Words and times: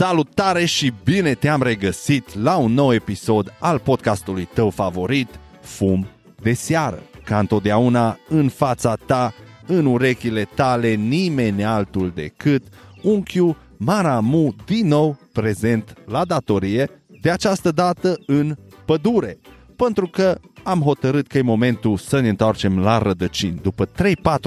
Salutare 0.00 0.64
și 0.64 0.92
bine 1.04 1.34
te-am 1.34 1.62
regăsit 1.62 2.34
la 2.34 2.56
un 2.56 2.72
nou 2.72 2.92
episod 2.94 3.54
al 3.58 3.78
podcastului 3.78 4.48
tău 4.54 4.70
favorit, 4.70 5.28
Fum 5.60 6.06
de 6.42 6.52
seară. 6.52 7.02
Ca 7.24 7.38
întotdeauna, 7.38 8.18
în 8.28 8.48
fața 8.48 8.94
ta, 8.94 9.34
în 9.66 9.86
urechile 9.86 10.48
tale, 10.54 10.94
nimeni 10.94 11.64
altul 11.64 12.12
decât 12.14 12.62
unchiul 13.02 13.56
Maramu, 13.76 14.54
din 14.66 14.86
nou 14.86 15.18
prezent 15.32 15.94
la 16.06 16.24
datorie, 16.24 16.90
de 17.20 17.30
această 17.30 17.70
dată 17.70 18.20
în 18.26 18.56
pădure. 18.84 19.38
Pentru 19.76 20.06
că 20.06 20.38
am 20.62 20.80
hotărât 20.80 21.26
că 21.26 21.38
e 21.38 21.42
momentul 21.42 21.96
să 21.96 22.20
ne 22.20 22.28
întoarcem 22.28 22.78
la 22.78 22.98
rădăcini. 22.98 23.58
După 23.62 23.86
3-4 23.86 23.88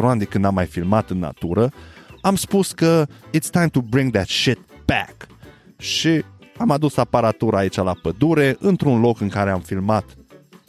ani 0.04 0.20
de 0.20 0.26
când 0.26 0.46
am 0.46 0.54
mai 0.54 0.66
filmat 0.66 1.10
în 1.10 1.20
natură, 1.20 1.72
am 2.22 2.36
spus 2.36 2.72
că 2.72 3.08
it's 3.28 3.50
time 3.52 3.68
to 3.68 3.82
bring 3.82 4.12
that 4.12 4.28
shit 4.28 4.60
back. 4.86 5.32
Și 5.84 6.24
am 6.58 6.72
adus 6.72 6.98
aparatura 6.98 7.58
aici 7.58 7.76
la 7.76 7.94
pădure, 8.02 8.56
într-un 8.60 9.00
loc 9.00 9.20
în 9.22 9.30
care 9.30 9.50
am 9.50 9.60
filmat 9.60 10.06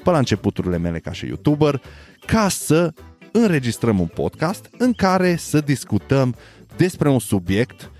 pe 0.04 0.10
la 0.10 0.18
începuturile 0.18 0.78
mele 0.78 0.98
ca 0.98 1.12
și 1.12 1.26
YouTuber, 1.26 1.82
ca 2.26 2.48
să 2.48 2.92
înregistrăm 3.32 4.00
un 4.00 4.06
podcast 4.06 4.68
în 4.78 4.92
care 4.92 5.36
să 5.36 5.60
discutăm 5.60 6.34
despre 6.76 7.08
un 7.08 7.18
subiect 7.18 7.90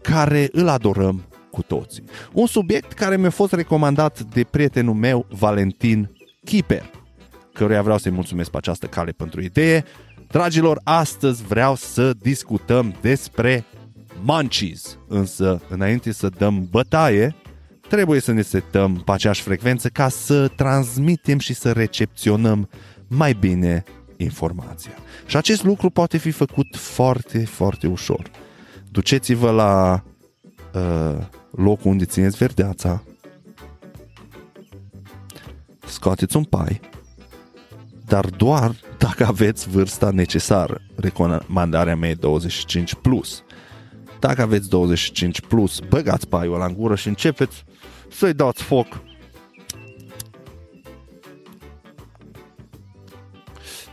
care 0.00 0.48
îl 0.52 0.68
adorăm 0.68 1.24
cu 1.50 1.62
toții. 1.62 2.04
Un 2.32 2.46
subiect 2.46 2.92
care 2.92 3.16
mi-a 3.16 3.30
fost 3.30 3.52
recomandat 3.52 4.20
de 4.20 4.44
prietenul 4.44 4.94
meu, 4.94 5.26
Valentin 5.28 6.10
Kiper, 6.44 6.90
căruia 7.52 7.82
vreau 7.82 7.98
să-i 7.98 8.12
mulțumesc 8.12 8.50
pe 8.50 8.56
această 8.56 8.86
cale 8.86 9.10
pentru 9.10 9.40
idee. 9.40 9.84
Dragilor, 10.28 10.80
astăzi 10.84 11.42
vreau 11.42 11.74
să 11.74 12.12
discutăm 12.12 12.94
despre 13.00 13.64
munchies, 14.22 14.98
însă 15.08 15.60
înainte 15.68 16.12
să 16.12 16.28
dăm 16.28 16.66
bătaie, 16.70 17.34
trebuie 17.88 18.20
să 18.20 18.32
ne 18.32 18.42
setăm 18.42 19.02
pe 19.04 19.12
aceeași 19.12 19.42
frecvență 19.42 19.88
ca 19.88 20.08
să 20.08 20.48
transmitem 20.48 21.38
și 21.38 21.54
să 21.54 21.72
recepționăm 21.72 22.68
mai 23.08 23.32
bine 23.32 23.84
informația. 24.16 24.92
Și 25.26 25.36
acest 25.36 25.64
lucru 25.64 25.90
poate 25.90 26.18
fi 26.18 26.30
făcut 26.30 26.76
foarte, 26.76 27.44
foarte 27.44 27.86
ușor. 27.86 28.30
Duceți-vă 28.90 29.50
la 29.50 30.04
uh, 30.74 31.24
locul 31.50 31.90
unde 31.90 32.04
țineți 32.04 32.36
verdeața, 32.36 33.02
scoateți 35.86 36.36
un 36.36 36.44
pai, 36.44 36.80
dar 38.06 38.26
doar 38.26 38.74
dacă 38.98 39.26
aveți 39.26 39.68
vârsta 39.68 40.10
necesară. 40.10 40.80
Recomandarea 40.96 41.96
mea 41.96 42.10
e 42.10 42.14
25 42.14 42.94
plus. 42.94 43.44
Dacă 44.22 44.42
aveți 44.42 44.68
25 44.68 45.40
plus, 45.40 45.80
băgați 45.88 46.28
paiul 46.28 46.58
la 46.58 46.64
în 46.64 46.74
gură 46.74 46.94
și 46.94 47.08
începeți 47.08 47.64
să-i 48.10 48.34
dați 48.34 48.62
foc. 48.62 49.02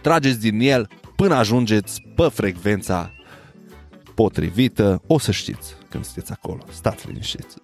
Trageți 0.02 0.40
din 0.40 0.60
el 0.60 0.88
până 1.16 1.36
ajungeți 1.36 2.02
pe 2.16 2.30
frecvența 2.34 3.12
potrivită. 4.16 5.02
O 5.08 5.20
să 5.20 5.32
știți 5.32 5.76
când 5.90 6.06
sunteți 6.06 6.32
acolo. 6.32 6.66
Stați 6.72 7.08
liniștiți. 7.08 7.56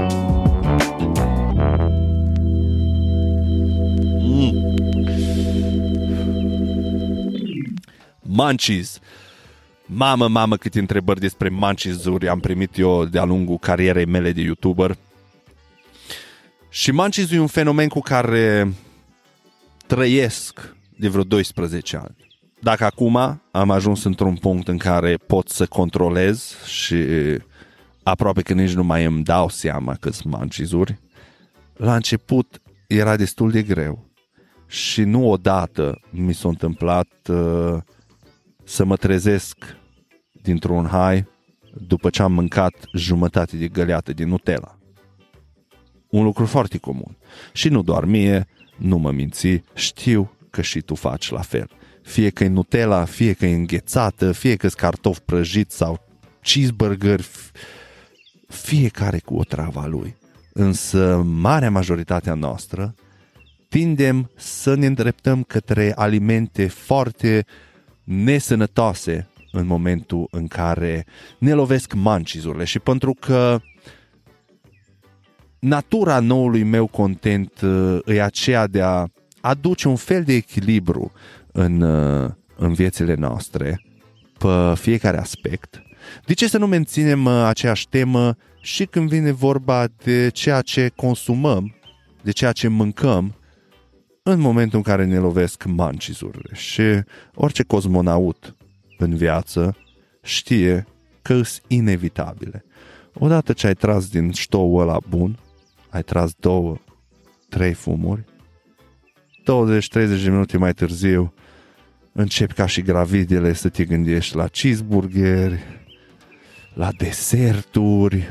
Munchies. 8.36 9.00
Mamă, 9.86 10.28
mamă, 10.28 10.56
câte 10.56 10.78
întrebări 10.78 11.20
despre 11.20 11.48
munchies-uri 11.48 12.28
am 12.28 12.40
primit 12.40 12.78
eu 12.78 13.04
de-a 13.04 13.24
lungul 13.24 13.58
carierei 13.58 14.04
mele 14.04 14.32
de 14.32 14.40
YouTuber. 14.40 14.96
Și 16.68 16.92
munchies 16.92 17.30
e 17.30 17.38
un 17.38 17.46
fenomen 17.46 17.88
cu 17.88 18.00
care 18.00 18.72
trăiesc 19.86 20.74
de 20.96 21.08
vreo 21.08 21.22
12 21.22 21.96
ani. 21.96 22.16
Dacă 22.60 22.84
acum 22.84 23.16
am 23.50 23.70
ajuns 23.70 24.04
într-un 24.04 24.34
punct 24.34 24.68
în 24.68 24.78
care 24.78 25.16
pot 25.26 25.48
să 25.48 25.66
controlez 25.66 26.56
și 26.64 27.04
aproape 28.02 28.42
că 28.42 28.52
nici 28.52 28.72
nu 28.72 28.84
mai 28.84 29.04
îmi 29.04 29.24
dau 29.24 29.48
seama 29.48 29.94
că 30.00 30.10
sunt 30.10 30.32
mancizuri, 30.32 30.98
la 31.76 31.94
început 31.94 32.60
era 32.86 33.16
destul 33.16 33.50
de 33.50 33.62
greu. 33.62 34.04
Și 34.66 35.02
nu 35.02 35.30
odată 35.30 36.00
mi 36.10 36.34
s-a 36.34 36.48
întâmplat 36.48 37.08
uh, 37.28 37.76
să 38.66 38.84
mă 38.84 38.96
trezesc 38.96 39.56
dintr-un 40.42 40.86
hai 40.86 41.26
după 41.86 42.10
ce 42.10 42.22
am 42.22 42.32
mâncat 42.32 42.74
jumătate 42.94 43.56
de 43.56 43.68
găleată 43.68 44.12
din 44.12 44.28
Nutella. 44.28 44.78
Un 46.06 46.24
lucru 46.24 46.46
foarte 46.46 46.78
comun. 46.78 47.16
Și 47.52 47.68
nu 47.68 47.82
doar 47.82 48.04
mie, 48.04 48.46
nu 48.76 48.96
mă 48.96 49.10
minți, 49.10 49.62
știu 49.74 50.32
că 50.50 50.62
și 50.62 50.80
tu 50.80 50.94
faci 50.94 51.30
la 51.30 51.40
fel. 51.40 51.70
Fie 52.02 52.30
că 52.30 52.44
e 52.44 52.48
Nutella, 52.48 53.04
fie 53.04 53.32
că 53.32 53.46
e 53.46 53.54
înghețată, 53.54 54.32
fie 54.32 54.56
că 54.56 54.66
e 54.66 54.70
cartofi 54.74 55.20
prăjiți 55.20 55.76
sau 55.76 56.06
cheeseburger, 56.42 57.20
fiecare 58.48 59.18
cu 59.18 59.34
o 59.34 59.42
travă 59.42 59.86
lui. 59.86 60.16
Însă 60.52 61.22
marea 61.26 61.70
majoritatea 61.70 62.34
noastră 62.34 62.94
tindem 63.68 64.30
să 64.36 64.74
ne 64.74 64.86
îndreptăm 64.86 65.42
către 65.42 65.92
alimente 65.96 66.66
foarte 66.66 67.44
nesănătoase 68.06 69.28
în 69.52 69.66
momentul 69.66 70.28
în 70.30 70.46
care 70.46 71.06
ne 71.38 71.52
lovesc 71.52 71.92
mancizurile 71.92 72.64
și 72.64 72.78
pentru 72.78 73.14
că 73.20 73.60
natura 75.58 76.20
noului 76.20 76.62
meu 76.62 76.86
content 76.86 77.60
uh, 77.60 77.98
e 78.06 78.22
aceea 78.22 78.66
de 78.66 78.82
a 78.82 79.06
aduce 79.40 79.88
un 79.88 79.96
fel 79.96 80.22
de 80.22 80.32
echilibru 80.32 81.12
în, 81.52 81.80
uh, 81.80 82.30
în 82.56 82.72
viețile 82.72 83.14
noastre 83.14 83.84
pe 84.38 84.74
fiecare 84.74 85.18
aspect. 85.18 85.82
De 86.24 86.34
ce 86.34 86.48
să 86.48 86.58
nu 86.58 86.66
menținem 86.66 87.24
uh, 87.24 87.44
aceeași 87.46 87.88
temă 87.88 88.36
și 88.60 88.84
când 88.84 89.08
vine 89.08 89.32
vorba 89.32 89.86
de 90.04 90.28
ceea 90.28 90.60
ce 90.60 90.90
consumăm, 90.96 91.74
de 92.22 92.30
ceea 92.30 92.52
ce 92.52 92.68
mâncăm, 92.68 93.34
în 94.28 94.40
momentul 94.40 94.78
în 94.78 94.82
care 94.82 95.04
ne 95.04 95.18
lovesc 95.18 95.64
mancizurile. 95.64 96.54
Și 96.54 96.82
orice 97.34 97.62
cosmonaut 97.62 98.54
în 98.98 99.16
viață 99.16 99.76
știe 100.22 100.86
că 101.22 101.42
sunt 101.42 101.64
inevitabile. 101.66 102.64
Odată 103.14 103.52
ce 103.52 103.66
ai 103.66 103.74
tras 103.74 104.08
din 104.08 104.32
ștoul 104.32 104.80
ăla 104.80 104.98
bun, 105.08 105.38
ai 105.88 106.02
tras 106.02 106.32
două, 106.40 106.76
trei 107.48 107.72
fumuri, 107.72 108.24
20-30 109.40 109.44
de 109.92 110.22
minute 110.24 110.58
mai 110.58 110.72
târziu 110.72 111.34
începi 112.12 112.54
ca 112.54 112.66
și 112.66 112.82
gravidele 112.82 113.52
să 113.52 113.68
te 113.68 113.84
gândești 113.84 114.36
la 114.36 114.46
cheeseburgeri, 114.46 115.60
la 116.74 116.90
deserturi, 116.98 118.28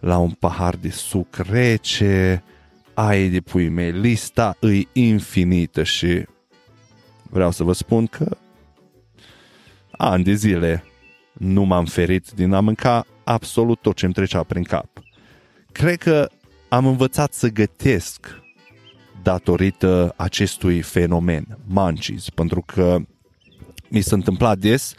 la 0.00 0.18
un 0.18 0.30
pahar 0.30 0.76
de 0.76 0.90
suc 0.90 1.36
rece, 1.36 2.42
ai 2.94 3.28
de 3.28 3.40
pui 3.40 3.68
mei, 3.68 3.90
lista 3.90 4.56
îi 4.60 4.88
infinită 4.92 5.82
și 5.82 6.26
vreau 7.22 7.50
să 7.50 7.62
vă 7.62 7.72
spun 7.72 8.06
că 8.06 8.36
ani 9.90 10.24
de 10.24 10.32
zile 10.32 10.84
nu 11.32 11.62
m-am 11.62 11.84
ferit 11.84 12.30
din 12.30 12.52
a 12.52 12.60
mânca 12.60 13.06
absolut 13.24 13.80
tot 13.80 13.96
ce 13.96 14.04
îmi 14.04 14.14
trecea 14.14 14.42
prin 14.42 14.62
cap. 14.62 14.88
Cred 15.72 15.98
că 15.98 16.28
am 16.68 16.86
învățat 16.86 17.32
să 17.32 17.48
gătesc 17.48 18.40
datorită 19.22 20.14
acestui 20.16 20.80
fenomen, 20.80 21.58
munchies, 21.66 22.30
pentru 22.30 22.62
că 22.66 22.98
mi 23.88 24.00
s-a 24.00 24.16
întâmplat 24.16 24.58
des 24.58 24.94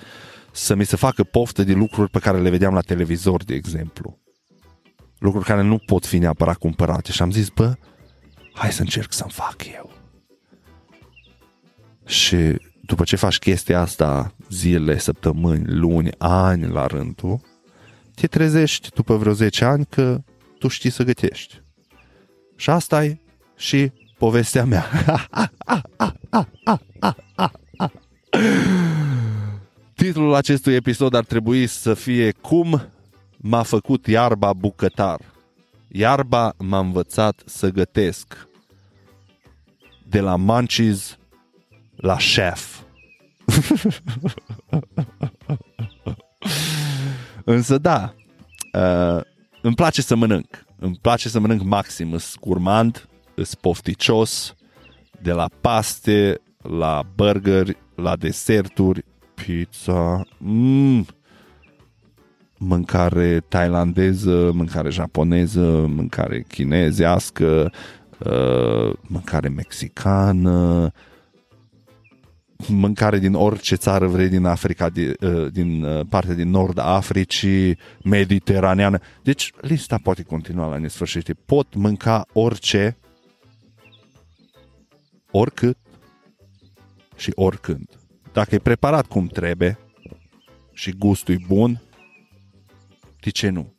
să 0.51 0.75
mi 0.75 0.85
se 0.85 0.95
facă 0.95 1.23
poftă 1.23 1.63
de 1.63 1.73
lucruri 1.73 2.09
pe 2.09 2.19
care 2.19 2.39
le 2.39 2.49
vedeam 2.49 2.73
la 2.73 2.81
televizor, 2.81 3.43
de 3.43 3.53
exemplu. 3.53 4.22
Lucruri 5.23 5.45
care 5.45 5.61
nu 5.61 5.77
pot 5.77 6.05
fi 6.05 6.17
neapărat 6.17 6.57
cumpărate. 6.57 7.11
Și 7.11 7.21
am 7.21 7.31
zis, 7.31 7.49
bă, 7.49 7.73
hai 8.53 8.71
să 8.71 8.81
încerc 8.81 9.13
să-mi 9.13 9.31
fac 9.31 9.55
eu. 9.75 9.91
Și 12.05 12.37
după 12.81 13.03
ce 13.03 13.15
faci 13.15 13.37
chestia 13.37 13.79
asta 13.79 14.33
zile, 14.49 14.97
săptămâni, 14.97 15.65
luni, 15.67 16.09
ani 16.17 16.67
la 16.67 16.85
rândul, 16.85 17.39
te 18.15 18.27
trezești 18.27 18.89
după 18.89 19.15
vreo 19.15 19.33
10 19.33 19.65
ani 19.65 19.85
că 19.85 20.23
tu 20.59 20.67
știi 20.67 20.89
să 20.89 21.03
gătești. 21.03 21.61
Și 22.55 22.69
asta 22.69 23.05
e 23.05 23.19
și 23.55 23.91
povestea 24.17 24.65
mea. 24.65 24.85
Titlul 29.95 30.33
acestui 30.33 30.73
episod 30.73 31.13
ar 31.13 31.23
trebui 31.23 31.67
să 31.67 31.93
fie 31.93 32.31
Cum 32.31 32.92
m-a 33.45 33.63
făcut 33.63 34.07
iarba 34.07 34.53
bucătar. 34.53 35.19
Iarba 35.87 36.53
m-a 36.57 36.79
învățat 36.79 37.41
să 37.45 37.69
gătesc. 37.69 38.47
De 40.07 40.19
la 40.19 40.35
munchies 40.35 41.17
la 41.95 42.15
chef. 42.15 42.79
Însă 47.43 47.77
da, 47.77 48.13
uh, 48.73 49.21
îmi 49.61 49.75
place 49.75 50.01
să 50.01 50.15
mănânc. 50.15 50.65
Îmi 50.79 50.97
place 51.01 51.29
să 51.29 51.39
mănânc 51.39 51.61
maxim. 51.61 52.13
Îs 52.13 52.35
curmand, 52.35 53.09
îs 53.35 53.55
pofticios, 53.55 54.55
de 55.21 55.31
la 55.31 55.49
paste, 55.61 56.41
la 56.61 57.03
burgeri, 57.15 57.77
la 57.95 58.15
deserturi, 58.15 59.05
pizza, 59.33 60.27
mm, 60.37 61.05
mâncare 62.65 63.39
tailandeză, 63.39 64.51
mâncare 64.53 64.89
japoneză, 64.89 65.85
mâncare 65.95 66.45
chinezească, 66.47 67.71
uh, 68.19 68.93
mâncare 69.07 69.49
mexicană, 69.49 70.91
mâncare 72.67 73.19
din 73.19 73.33
orice 73.33 73.75
țară 73.75 74.07
vrei 74.07 74.29
din 74.29 74.45
Africa, 74.45 74.89
din, 74.89 75.15
uh, 75.21 75.51
din 75.51 75.83
uh, 75.83 76.05
partea 76.09 76.33
din 76.33 76.49
nord 76.49 76.77
Africii, 76.79 77.77
mediteraneană. 78.03 78.99
Deci 79.23 79.51
lista 79.61 79.99
poate 80.03 80.23
continua 80.23 80.67
la 80.67 80.77
nesfârșit. 80.77 81.33
Pot 81.45 81.75
mânca 81.75 82.25
orice, 82.33 82.97
oricât 85.31 85.77
și 87.15 87.31
oricând. 87.35 87.89
Dacă 88.33 88.55
e 88.55 88.59
preparat 88.59 89.05
cum 89.05 89.27
trebuie 89.27 89.77
și 90.73 90.91
gustul 90.91 91.33
e 91.33 91.37
bun, 91.47 91.81
de 93.23 93.29
ce 93.29 93.49
nu? 93.49 93.73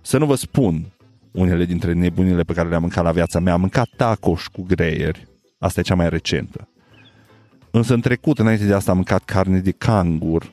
Să 0.00 0.18
nu 0.18 0.26
vă 0.26 0.34
spun 0.34 0.92
unele 1.32 1.64
dintre 1.64 1.92
nebunile 1.92 2.42
pe 2.42 2.52
care 2.52 2.68
le-am 2.68 2.80
mâncat 2.80 3.04
la 3.04 3.12
viața 3.12 3.38
mea. 3.38 3.52
Am 3.52 3.60
mâncat 3.60 3.88
tacos 3.96 4.46
cu 4.46 4.62
greieri. 4.62 5.28
Asta 5.58 5.80
e 5.80 5.82
cea 5.82 5.94
mai 5.94 6.08
recentă. 6.08 6.68
Însă 7.70 7.94
în 7.94 8.00
trecut, 8.00 8.38
înainte 8.38 8.66
de 8.66 8.74
asta, 8.74 8.90
am 8.90 8.96
mâncat 8.96 9.24
carne 9.24 9.58
de 9.58 9.70
cangur, 9.70 10.52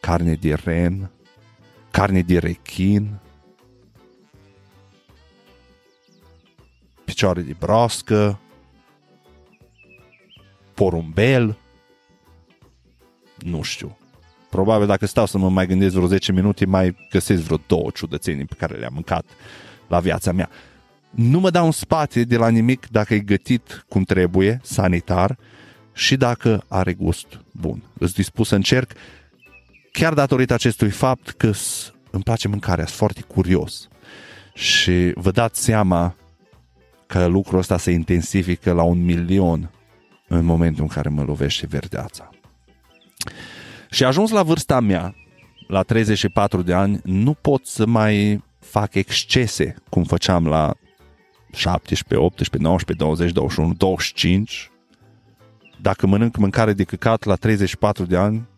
carne 0.00 0.34
de 0.34 0.54
ren, 0.54 1.10
carne 1.90 2.22
de 2.22 2.38
rechin, 2.38 3.20
picioare 7.04 7.40
de 7.40 7.56
broască, 7.58 8.40
porumbel, 10.74 11.58
nu 13.38 13.62
știu. 13.62 13.96
Probabil 14.54 14.86
dacă 14.86 15.06
stau 15.06 15.26
să 15.26 15.38
mă 15.38 15.50
mai 15.50 15.66
gândesc 15.66 15.94
vreo 15.94 16.06
10 16.06 16.32
minute, 16.32 16.66
mai 16.66 16.96
găsesc 17.10 17.42
vreo 17.42 17.60
două 17.66 17.90
ciudățenii 17.94 18.44
pe 18.44 18.54
care 18.58 18.76
le-am 18.76 18.92
mâncat 18.94 19.24
la 19.88 20.00
viața 20.00 20.32
mea. 20.32 20.50
Nu 21.10 21.40
mă 21.40 21.50
dau 21.50 21.64
în 21.64 21.70
spate 21.70 22.24
de 22.24 22.36
la 22.36 22.48
nimic 22.48 22.86
dacă 22.90 23.14
e 23.14 23.18
gătit 23.18 23.84
cum 23.88 24.02
trebuie, 24.02 24.60
sanitar, 24.62 25.38
și 25.92 26.16
dacă 26.16 26.64
are 26.68 26.92
gust 26.92 27.26
bun. 27.52 27.82
Îți 27.98 28.14
dispus 28.14 28.48
să 28.48 28.54
încerc, 28.54 28.92
chiar 29.92 30.14
datorită 30.14 30.54
acestui 30.54 30.90
fapt 30.90 31.30
că 31.30 31.52
îmi 32.10 32.22
place 32.22 32.48
mâncarea, 32.48 32.84
sunt 32.84 32.96
foarte 32.96 33.20
curios. 33.20 33.88
Și 34.54 35.12
vă 35.14 35.30
dați 35.30 35.62
seama 35.62 36.16
că 37.06 37.26
lucrul 37.26 37.58
ăsta 37.58 37.78
se 37.78 37.90
intensifică 37.90 38.72
la 38.72 38.82
un 38.82 39.04
milion 39.04 39.70
în 40.28 40.44
momentul 40.44 40.82
în 40.82 40.88
care 40.88 41.08
mă 41.08 41.22
lovește 41.22 41.66
verdeața. 41.66 42.28
Și 43.94 44.04
ajuns 44.04 44.30
la 44.30 44.42
vârsta 44.42 44.80
mea, 44.80 45.14
la 45.66 45.82
34 45.82 46.62
de 46.62 46.72
ani, 46.72 47.00
nu 47.04 47.34
pot 47.34 47.66
să 47.66 47.86
mai 47.86 48.42
fac 48.58 48.94
excese 48.94 49.74
cum 49.90 50.04
făceam 50.04 50.46
la 50.46 50.74
17, 51.52 52.26
18, 52.26 52.68
19, 52.68 53.04
20, 53.04 53.32
21, 53.32 53.72
25. 53.74 54.70
Dacă 55.80 56.06
mănânc 56.06 56.36
mâncare 56.36 56.72
de 56.72 56.84
căcat 56.84 57.24
la 57.24 57.34
34 57.34 58.04
de 58.04 58.16
ani, 58.16 58.48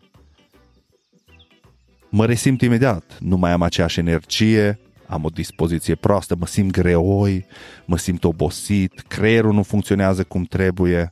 mă 2.09 2.25
resimt 2.25 2.61
imediat. 2.61 3.17
Nu 3.19 3.37
mai 3.37 3.51
am 3.51 3.61
aceeași 3.61 3.99
energie, 3.99 4.79
am 5.07 5.23
o 5.23 5.29
dispoziție 5.29 5.95
proastă, 5.95 6.35
mă 6.35 6.45
simt 6.45 6.71
greoi, 6.71 7.45
mă 7.85 7.97
simt 7.97 8.23
obosit, 8.23 8.99
creierul 9.07 9.53
nu 9.53 9.63
funcționează 9.63 10.23
cum 10.23 10.43
trebuie. 10.43 11.11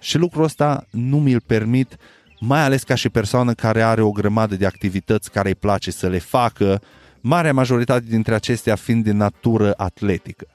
Și 0.00 0.18
lucrul 0.18 0.44
ăsta 0.44 0.86
nu 0.90 1.20
mi-l 1.20 1.40
permit, 1.40 1.96
mai 2.44 2.60
ales 2.60 2.82
ca 2.82 2.94
și 2.94 3.08
persoană 3.08 3.54
care 3.54 3.82
are 3.82 4.00
o 4.02 4.10
grămadă 4.10 4.56
de 4.56 4.66
activități 4.66 5.30
care 5.30 5.48
îi 5.48 5.54
place 5.54 5.90
să 5.90 6.08
le 6.08 6.18
facă, 6.18 6.82
marea 7.20 7.52
majoritate 7.52 8.04
dintre 8.08 8.34
acestea 8.34 8.74
fiind 8.74 9.04
de 9.04 9.12
natură 9.12 9.74
atletică. 9.76 10.46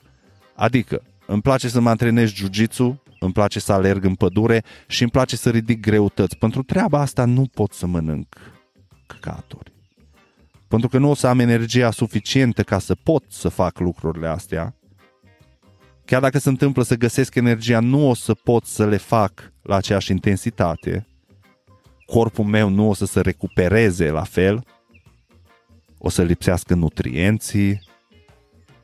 Adică, 0.55 1.01
îmi 1.25 1.41
place 1.41 1.67
să 1.67 1.79
mă 1.79 1.89
antrenez 1.89 2.29
jiu-jitsu, 2.33 3.03
îmi 3.19 3.33
place 3.33 3.59
să 3.59 3.73
alerg 3.73 4.03
în 4.03 4.15
pădure 4.15 4.63
și 4.87 5.01
îmi 5.01 5.11
place 5.11 5.35
să 5.35 5.49
ridic 5.49 5.79
greutăți. 5.79 6.37
Pentru 6.37 6.63
treaba 6.63 6.99
asta 6.99 7.25
nu 7.25 7.45
pot 7.53 7.73
să 7.73 7.85
mănânc 7.85 8.35
căcaturi. 9.07 9.71
Pentru 10.67 10.87
că 10.87 10.97
nu 10.97 11.09
o 11.09 11.13
să 11.13 11.27
am 11.27 11.39
energia 11.39 11.91
suficientă 11.91 12.63
ca 12.63 12.79
să 12.79 12.95
pot 13.03 13.23
să 13.27 13.49
fac 13.49 13.79
lucrurile 13.79 14.27
astea 14.27 14.75
Chiar 16.07 16.21
dacă 16.21 16.39
se 16.39 16.49
întâmplă 16.49 16.83
să 16.83 16.95
găsesc 16.95 17.35
energia, 17.35 17.79
nu 17.79 18.09
o 18.09 18.13
să 18.13 18.33
pot 18.33 18.65
să 18.65 18.85
le 18.85 18.97
fac 18.97 19.53
la 19.61 19.75
aceeași 19.75 20.11
intensitate. 20.11 21.07
Corpul 22.07 22.45
meu 22.45 22.69
nu 22.69 22.89
o 22.89 22.93
să 22.93 23.05
se 23.05 23.21
recupereze 23.21 24.09
la 24.09 24.23
fel. 24.23 24.65
O 25.97 26.09
să 26.09 26.23
lipsească 26.23 26.75
nutrienții 26.75 27.81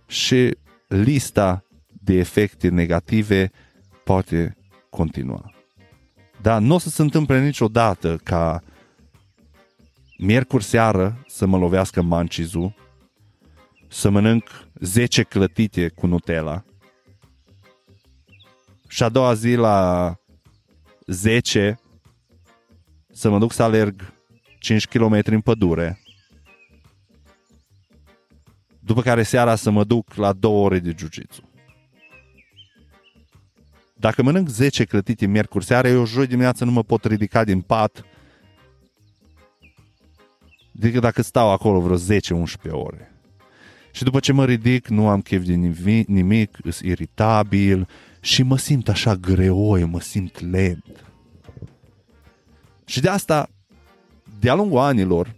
și 0.08 0.58
lista 0.88 1.66
de 1.88 2.14
efecte 2.14 2.70
negative 2.70 3.52
poate 4.04 4.58
continua. 4.90 5.54
Dar 6.42 6.62
nu 6.62 6.76
o 6.76 6.78
să 6.78 6.90
se 6.90 7.02
întâmple 7.02 7.44
niciodată 7.44 8.20
ca 8.24 8.64
miercuri 10.18 10.64
seară 10.64 11.24
să 11.28 11.46
mă 11.46 11.58
lovească 11.58 12.02
mancizu, 12.02 12.76
să 13.88 14.10
mănânc 14.10 14.50
10 14.80 15.24
clătite 15.24 15.90
cu 15.90 16.08
Nutella 16.08 16.64
și 18.88 19.04
a 19.04 19.10
doua 19.10 19.34
zi 19.34 19.54
la 19.54 20.16
10 21.06 21.80
să 23.14 23.30
mă 23.30 23.40
duc 23.40 23.52
să 23.52 23.64
alerg 23.64 24.14
5 24.60 24.88
km 24.88 25.22
în 25.26 25.42
pădure. 25.42 26.00
După 28.80 29.02
care 29.02 29.24
seara 29.24 29.56
să 29.56 29.70
mă 29.70 29.84
duc 29.84 30.14
la 30.14 30.34
2 30.34 30.52
ore 30.52 30.80
de 30.80 30.96
jiu-jitsu. 30.98 31.50
Dacă 33.94 34.24
mănânc 34.24 34.48
10 34.48 34.84
clătite 34.84 35.26
miercuri 35.26 35.66
seara, 35.66 35.88
eu 35.88 36.06
joi 36.06 36.28
dimineață 36.28 36.66
nu 36.66 36.72
mă 36.72 36.84
pot 36.84 37.06
ridica 37.06 37.44
din 37.44 37.62
pat 37.62 38.04
decât 40.72 41.02
dacă 41.02 41.22
stau 41.22 41.52
acolo 41.52 41.80
vreo 41.80 41.98
10-11 41.98 42.00
ore. 42.72 43.12
Și 43.92 44.04
după 44.04 44.20
ce 44.20 44.32
mă 44.32 44.46
ridic, 44.46 44.88
nu 44.88 45.08
am 45.08 45.22
chef 45.22 45.44
de 45.44 45.54
nimic, 45.54 46.08
nimic 46.08 46.58
sunt 46.62 46.90
iritabil, 46.90 47.88
și 48.20 48.44
mă 48.44 48.58
simt 48.58 48.90
așa 48.90 49.16
greoi, 49.16 49.84
mă 49.84 50.00
simt 50.00 50.40
lent. 50.40 51.13
Și 52.86 53.02
de 53.02 53.10
asta, 53.10 53.50
de-a 54.40 54.54
lungul 54.54 54.80
anilor, 54.80 55.36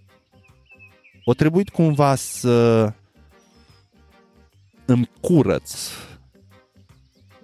o 1.24 1.34
trebuit 1.34 1.70
cumva 1.70 2.16
să 2.16 2.94
îmi 4.86 5.10
curăț 5.22 5.90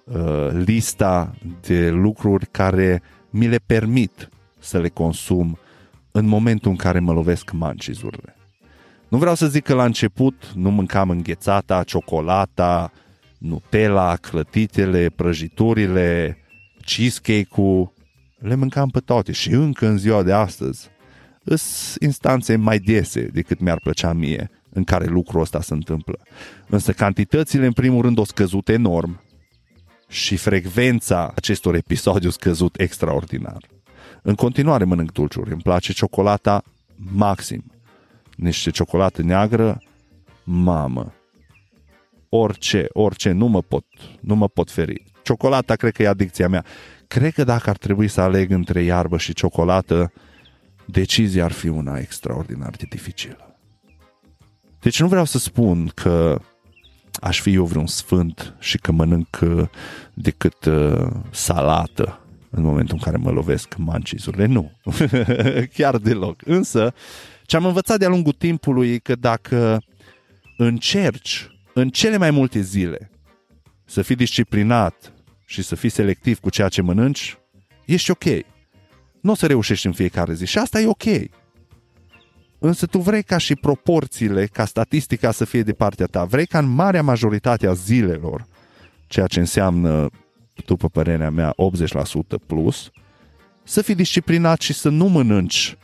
uh, 0.04 0.48
lista 0.64 1.34
de 1.60 1.90
lucruri 1.90 2.46
care 2.46 3.02
mi 3.30 3.48
le 3.48 3.58
permit 3.66 4.28
să 4.58 4.78
le 4.78 4.88
consum 4.88 5.58
în 6.10 6.26
momentul 6.26 6.70
în 6.70 6.76
care 6.76 6.98
mă 6.98 7.12
lovesc 7.12 7.50
mancizurile. 7.50 8.36
Nu 9.08 9.18
vreau 9.18 9.34
să 9.34 9.46
zic 9.46 9.64
că 9.64 9.74
la 9.74 9.84
început 9.84 10.52
nu 10.54 10.70
mâncam 10.70 11.10
înghețata, 11.10 11.82
ciocolata, 11.82 12.92
Nutella, 13.38 14.16
clătitele, 14.16 15.08
prăjiturile, 15.08 16.38
cheesecake-ul, 16.84 17.91
le 18.42 18.54
mâncam 18.54 18.88
pe 18.88 19.00
toate 19.00 19.32
și 19.32 19.50
încă 19.50 19.86
în 19.86 19.98
ziua 19.98 20.22
de 20.22 20.32
astăzi 20.32 20.90
sunt 21.44 22.02
instanțe 22.02 22.56
mai 22.56 22.78
dese 22.78 23.22
decât 23.22 23.60
mi-ar 23.60 23.78
plăcea 23.78 24.12
mie 24.12 24.50
în 24.70 24.84
care 24.84 25.04
lucrul 25.04 25.40
ăsta 25.40 25.60
se 25.60 25.74
întâmplă. 25.74 26.18
Însă 26.68 26.92
cantitățile 26.92 27.66
în 27.66 27.72
primul 27.72 28.02
rând 28.02 28.18
au 28.18 28.24
scăzut 28.24 28.68
enorm 28.68 29.22
și 30.08 30.36
frecvența 30.36 31.32
acestor 31.34 31.74
episodii 31.74 32.28
a 32.28 32.30
scăzut 32.30 32.80
extraordinar. 32.80 33.70
În 34.22 34.34
continuare 34.34 34.84
mănânc 34.84 35.12
dulciuri, 35.12 35.52
îmi 35.52 35.62
place 35.62 35.92
ciocolata 35.92 36.62
maxim. 36.96 37.64
Niște 38.36 38.70
ciocolată 38.70 39.22
neagră, 39.22 39.82
mamă, 40.44 41.14
orice, 42.28 42.86
orice, 42.88 43.30
nu 43.30 43.46
mă 43.46 43.62
pot, 43.62 43.84
nu 44.20 44.34
mă 44.34 44.48
pot 44.48 44.70
feri. 44.70 45.04
Ciocolata 45.22 45.74
cred 45.74 45.92
că 45.92 46.02
e 46.02 46.08
adicția 46.08 46.48
mea. 46.48 46.64
Cred 47.12 47.32
că 47.32 47.44
dacă 47.44 47.70
ar 47.70 47.76
trebui 47.76 48.08
să 48.08 48.20
aleg 48.20 48.50
între 48.50 48.82
iarbă 48.82 49.18
și 49.18 49.32
ciocolată, 49.32 50.12
decizia 50.84 51.44
ar 51.44 51.52
fi 51.52 51.68
una 51.68 51.98
extraordinar 51.98 52.70
de 52.70 52.86
dificilă. 52.88 53.56
Deci 54.80 55.00
nu 55.00 55.08
vreau 55.08 55.24
să 55.24 55.38
spun 55.38 55.90
că 55.94 56.40
aș 57.20 57.40
fi 57.40 57.54
eu 57.54 57.64
vreun 57.64 57.86
sfânt 57.86 58.54
și 58.58 58.78
că 58.78 58.92
mănânc 58.92 59.38
uh, 59.42 59.68
decât 60.14 60.64
uh, 60.64 61.10
salată 61.30 62.20
în 62.50 62.62
momentul 62.62 62.94
în 62.94 63.02
care 63.02 63.16
mă 63.16 63.30
lovesc 63.30 63.74
mancizurile. 63.76 64.46
Nu, 64.46 64.72
chiar 65.76 65.96
deloc. 65.96 66.40
Însă, 66.44 66.94
ce 67.46 67.56
am 67.56 67.64
învățat 67.64 67.98
de-a 67.98 68.08
lungul 68.08 68.32
timpului 68.32 68.90
e 68.90 68.98
că 68.98 69.14
dacă 69.14 69.82
încerci 70.56 71.50
în 71.74 71.90
cele 71.90 72.16
mai 72.16 72.30
multe 72.30 72.60
zile 72.60 73.10
să 73.84 74.02
fii 74.02 74.16
disciplinat 74.16 75.12
și 75.52 75.62
să 75.62 75.74
fii 75.74 75.88
selectiv 75.88 76.38
cu 76.40 76.50
ceea 76.50 76.68
ce 76.68 76.82
mănânci, 76.82 77.38
ești 77.84 78.10
ok. 78.10 78.24
Nu 79.20 79.30
o 79.30 79.34
să 79.34 79.46
reușești 79.46 79.86
în 79.86 79.92
fiecare 79.92 80.34
zi 80.34 80.46
și 80.46 80.58
asta 80.58 80.80
e 80.80 80.86
ok. 80.86 81.04
Însă 82.58 82.86
tu 82.86 82.98
vrei 82.98 83.22
ca 83.22 83.38
și 83.38 83.54
proporțiile, 83.54 84.46
ca 84.46 84.64
statistica 84.64 85.30
să 85.30 85.44
fie 85.44 85.62
de 85.62 85.72
partea 85.72 86.06
ta. 86.06 86.24
Vrei 86.24 86.46
ca 86.46 86.58
în 86.58 86.68
marea 86.68 87.02
majoritate 87.02 87.66
a 87.66 87.72
zilelor, 87.72 88.46
ceea 89.06 89.26
ce 89.26 89.40
înseamnă, 89.40 90.10
după 90.66 90.88
părerea 90.88 91.30
mea, 91.30 91.54
80% 91.54 92.46
plus, 92.46 92.90
să 93.62 93.82
fii 93.82 93.94
disciplinat 93.94 94.60
și 94.60 94.72
să 94.72 94.88
nu 94.88 95.06
mănânci 95.06 95.76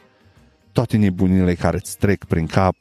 toate 0.73 0.97
nebunile 0.97 1.55
care 1.55 1.77
îți 1.77 1.99
trec 1.99 2.25
prin 2.25 2.47
cap 2.47 2.77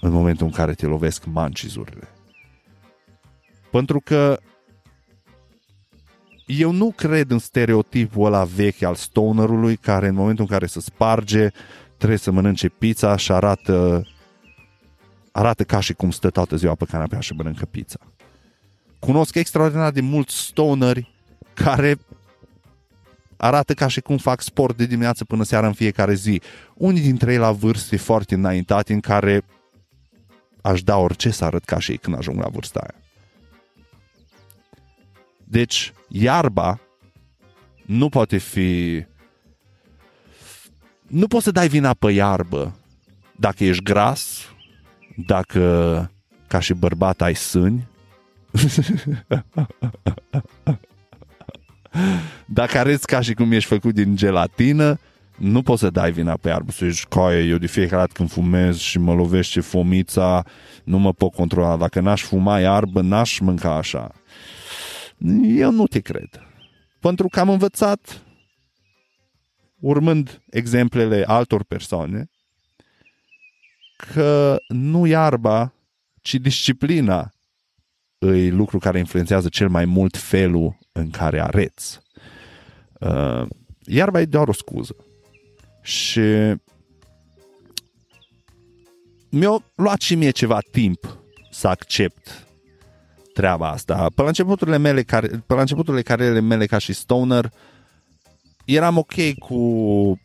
în 0.00 0.10
momentul 0.10 0.46
în 0.46 0.52
care 0.52 0.74
te 0.74 0.86
lovesc 0.86 1.24
mancizurile. 1.24 2.08
Pentru 3.70 4.00
că 4.00 4.38
eu 6.46 6.70
nu 6.70 6.92
cred 6.96 7.30
în 7.30 7.38
stereotipul 7.38 8.26
ăla 8.26 8.44
vechi 8.44 8.82
al 8.82 8.94
stonerului 8.94 9.76
care 9.76 10.08
în 10.08 10.14
momentul 10.14 10.44
în 10.44 10.50
care 10.50 10.66
se 10.66 10.80
sparge 10.80 11.48
trebuie 11.96 12.18
să 12.18 12.30
mănânce 12.30 12.68
pizza 12.68 13.16
și 13.16 13.32
arată 13.32 14.06
arată 15.32 15.64
ca 15.64 15.80
și 15.80 15.92
cum 15.92 16.10
stă 16.10 16.30
toată 16.30 16.56
ziua 16.56 16.74
pe 16.74 16.84
canapea 16.84 17.20
și 17.20 17.32
mănâncă 17.32 17.64
pizza. 17.64 17.98
Cunosc 18.98 19.34
extraordinar 19.34 19.90
de 19.90 20.00
mulți 20.00 20.36
stoneri 20.36 21.14
care 21.54 21.98
arată 23.36 23.74
ca 23.74 23.86
și 23.86 24.00
cum 24.00 24.16
fac 24.16 24.40
sport 24.40 24.76
de 24.76 24.86
dimineață 24.86 25.24
până 25.24 25.44
seara 25.44 25.66
în 25.66 25.72
fiecare 25.72 26.14
zi. 26.14 26.40
Unii 26.74 27.00
dintre 27.00 27.32
ei 27.32 27.38
la 27.38 27.52
vârste 27.52 27.96
foarte 27.96 28.34
înaintate 28.34 28.92
în 28.92 29.00
care 29.00 29.44
aș 30.62 30.82
da 30.82 30.96
orice 30.96 31.30
să 31.30 31.44
arăt 31.44 31.64
ca 31.64 31.78
și 31.78 31.90
ei 31.90 31.98
când 31.98 32.16
ajung 32.16 32.40
la 32.40 32.48
vârsta 32.48 32.80
aia. 32.80 33.03
Deci, 35.44 35.92
iarba 36.08 36.80
nu 37.86 38.08
poate 38.08 38.36
fi... 38.36 39.04
Nu 41.06 41.26
poți 41.26 41.44
să 41.44 41.50
dai 41.50 41.68
vina 41.68 41.94
pe 41.94 42.10
iarbă 42.10 42.78
dacă 43.36 43.64
ești 43.64 43.82
gras, 43.82 44.52
dacă 45.26 46.10
ca 46.46 46.60
și 46.60 46.74
bărbat 46.74 47.20
ai 47.20 47.34
sâni, 47.34 47.86
dacă 52.46 52.78
arăți 52.78 53.06
ca 53.06 53.20
și 53.20 53.34
cum 53.34 53.52
ești 53.52 53.68
făcut 53.68 53.94
din 53.94 54.16
gelatină, 54.16 54.98
nu 55.36 55.62
poți 55.62 55.80
să 55.80 55.90
dai 55.90 56.12
vina 56.12 56.36
pe 56.36 56.48
iarbă, 56.48 56.70
să 56.70 56.86
zici, 56.86 57.04
coaie, 57.04 57.44
eu 57.44 57.56
de 57.56 57.66
fiecare 57.66 58.00
dată 58.00 58.12
când 58.14 58.30
fumez 58.30 58.78
și 58.78 58.98
mă 58.98 59.14
lovește 59.14 59.60
fomița, 59.60 60.44
nu 60.84 60.98
mă 60.98 61.12
pot 61.12 61.32
controla. 61.32 61.76
Dacă 61.76 62.00
n-aș 62.00 62.22
fuma 62.22 62.60
iarbă, 62.60 63.00
n-aș 63.00 63.38
mânca 63.38 63.76
așa. 63.76 64.10
Eu 65.42 65.70
nu 65.70 65.86
te 65.86 66.00
cred. 66.00 66.40
Pentru 67.00 67.28
că 67.28 67.40
am 67.40 67.48
învățat, 67.48 68.22
urmând 69.80 70.42
exemplele 70.50 71.24
altor 71.26 71.64
persoane, 71.64 72.30
că 73.96 74.58
nu 74.68 75.06
iarba, 75.06 75.72
ci 76.20 76.34
disciplina 76.34 77.32
e 78.18 78.48
lucru 78.48 78.78
care 78.78 78.98
influențează 78.98 79.48
cel 79.48 79.68
mai 79.68 79.84
mult 79.84 80.16
felul 80.16 80.78
în 80.92 81.10
care 81.10 81.40
areți. 81.40 82.00
Uh, 83.00 83.46
iarba 83.84 84.20
e 84.20 84.24
doar 84.24 84.48
o 84.48 84.52
scuză. 84.52 84.96
Și 85.82 86.20
mi-a 89.30 89.64
luat 89.74 90.00
și 90.00 90.14
mie 90.14 90.30
ceva 90.30 90.58
timp 90.70 91.18
să 91.50 91.68
accept 91.68 92.43
treaba 93.34 93.70
asta. 93.70 94.06
Pe 94.14 94.22
la 94.22 94.28
începuturile 94.28 94.76
mele, 94.76 95.02
care, 95.02 95.26
pe 95.46 95.54
la 95.54 95.60
începuturile 95.60 96.02
carierele 96.02 96.40
mele 96.40 96.66
ca 96.66 96.78
și 96.78 96.92
stoner, 96.92 97.52
eram 98.64 98.96
ok 98.96 99.34
cu 99.38 100.20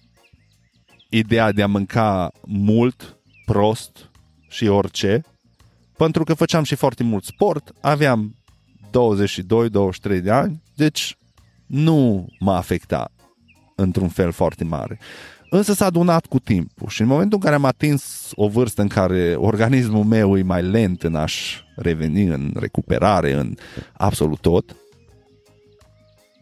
ideea 1.09 1.51
de 1.51 1.61
a 1.61 1.67
mânca 1.67 2.31
mult, 2.45 3.17
prost 3.45 4.11
și 4.49 4.67
orice, 4.67 5.21
pentru 5.97 6.23
că 6.23 6.33
făceam 6.33 6.63
și 6.63 6.75
foarte 6.75 7.03
mult 7.03 7.23
sport, 7.23 7.73
aveam 7.81 8.35
22-23 8.87 10.21
de 10.21 10.31
ani, 10.31 10.63
deci 10.75 11.17
nu 11.65 12.27
m-a 12.39 12.57
afectat 12.57 13.11
într-un 13.75 14.07
fel 14.07 14.31
foarte 14.31 14.63
mare. 14.63 14.99
Însă 15.49 15.73
s-a 15.73 15.85
adunat 15.85 16.25
cu 16.25 16.39
timpul 16.39 16.87
și 16.87 17.01
în 17.01 17.07
momentul 17.07 17.37
în 17.37 17.43
care 17.43 17.55
am 17.55 17.65
atins 17.65 18.31
o 18.35 18.47
vârstă 18.47 18.81
în 18.81 18.87
care 18.87 19.35
organismul 19.35 20.03
meu 20.03 20.37
e 20.37 20.41
mai 20.41 20.61
lent 20.63 21.03
în 21.03 21.15
a-și 21.15 21.63
reveni, 21.75 22.23
în 22.23 22.53
recuperare, 22.55 23.33
în 23.33 23.55
absolut 23.93 24.39
tot, 24.39 24.75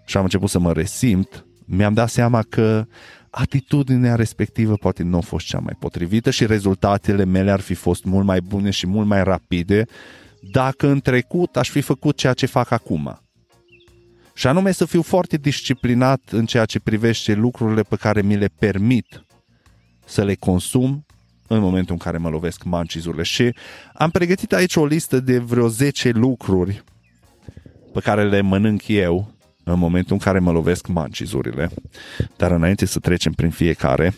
și 0.06 0.18
am 0.18 0.24
început 0.24 0.50
să 0.50 0.60
mă 0.60 0.74
resimt, 0.74 1.46
mi-am 1.66 1.94
dat 1.94 2.10
seama 2.10 2.42
că 2.50 2.86
atitudinea 3.30 4.16
respectivă 4.16 4.74
poate 4.74 5.04
nu 5.04 5.18
a 5.18 5.22
fost 5.22 5.46
cea 5.46 5.60
mai 5.60 5.74
potrivită 5.80 6.30
și 6.30 6.46
rezultatele 6.46 7.26
mele 7.26 7.52
ar 7.52 7.60
fi 7.60 7.74
fost 7.74 8.04
mult 8.04 8.26
mai 8.26 8.42
bune 8.42 8.70
și 8.70 8.88
mult 8.88 9.08
mai 9.08 9.24
rapide 9.24 9.86
dacă 10.52 10.88
în 10.88 11.00
trecut 11.00 11.58
aș 11.58 11.70
fi 11.70 11.82
făcut 11.82 12.18
ceea 12.18 12.34
ce 12.34 12.46
fac 12.46 12.72
acum. 12.72 13.27
Și 14.38 14.48
anume 14.48 14.72
să 14.72 14.86
fiu 14.86 15.02
foarte 15.02 15.38
disciplinat 15.38 16.22
în 16.32 16.46
ceea 16.46 16.66
ce 16.66 16.80
privește 16.80 17.34
lucrurile 17.34 17.82
pe 17.82 17.96
care 17.96 18.22
mi 18.22 18.38
le 18.38 18.48
permit 18.48 19.26
să 20.06 20.24
le 20.24 20.36
consum 20.36 21.06
în 21.48 21.60
momentul 21.60 21.94
în 21.94 22.00
care 22.00 22.18
mă 22.18 22.30
lovesc 22.30 22.64
mancizurile. 22.64 23.24
Și 23.24 23.56
am 23.94 24.10
pregătit 24.10 24.54
aici 24.54 24.76
o 24.76 24.86
listă 24.86 25.20
de 25.20 25.40
vreo 25.40 25.68
10 25.68 26.10
lucruri 26.10 26.84
pe 27.94 28.00
care 28.00 28.30
le 28.30 28.42
mănânc 28.42 28.88
eu 28.88 29.34
în 29.64 29.80
momentul 29.80 30.14
în 30.14 30.20
care 30.20 30.40
mă 30.40 30.52
lovesc 30.52 30.88
mancizurile. 30.88 31.70
Dar 32.36 32.52
înainte 32.52 32.86
să 32.86 33.00
trecem 33.00 33.32
prin 33.32 33.50
fiecare, 33.50 34.14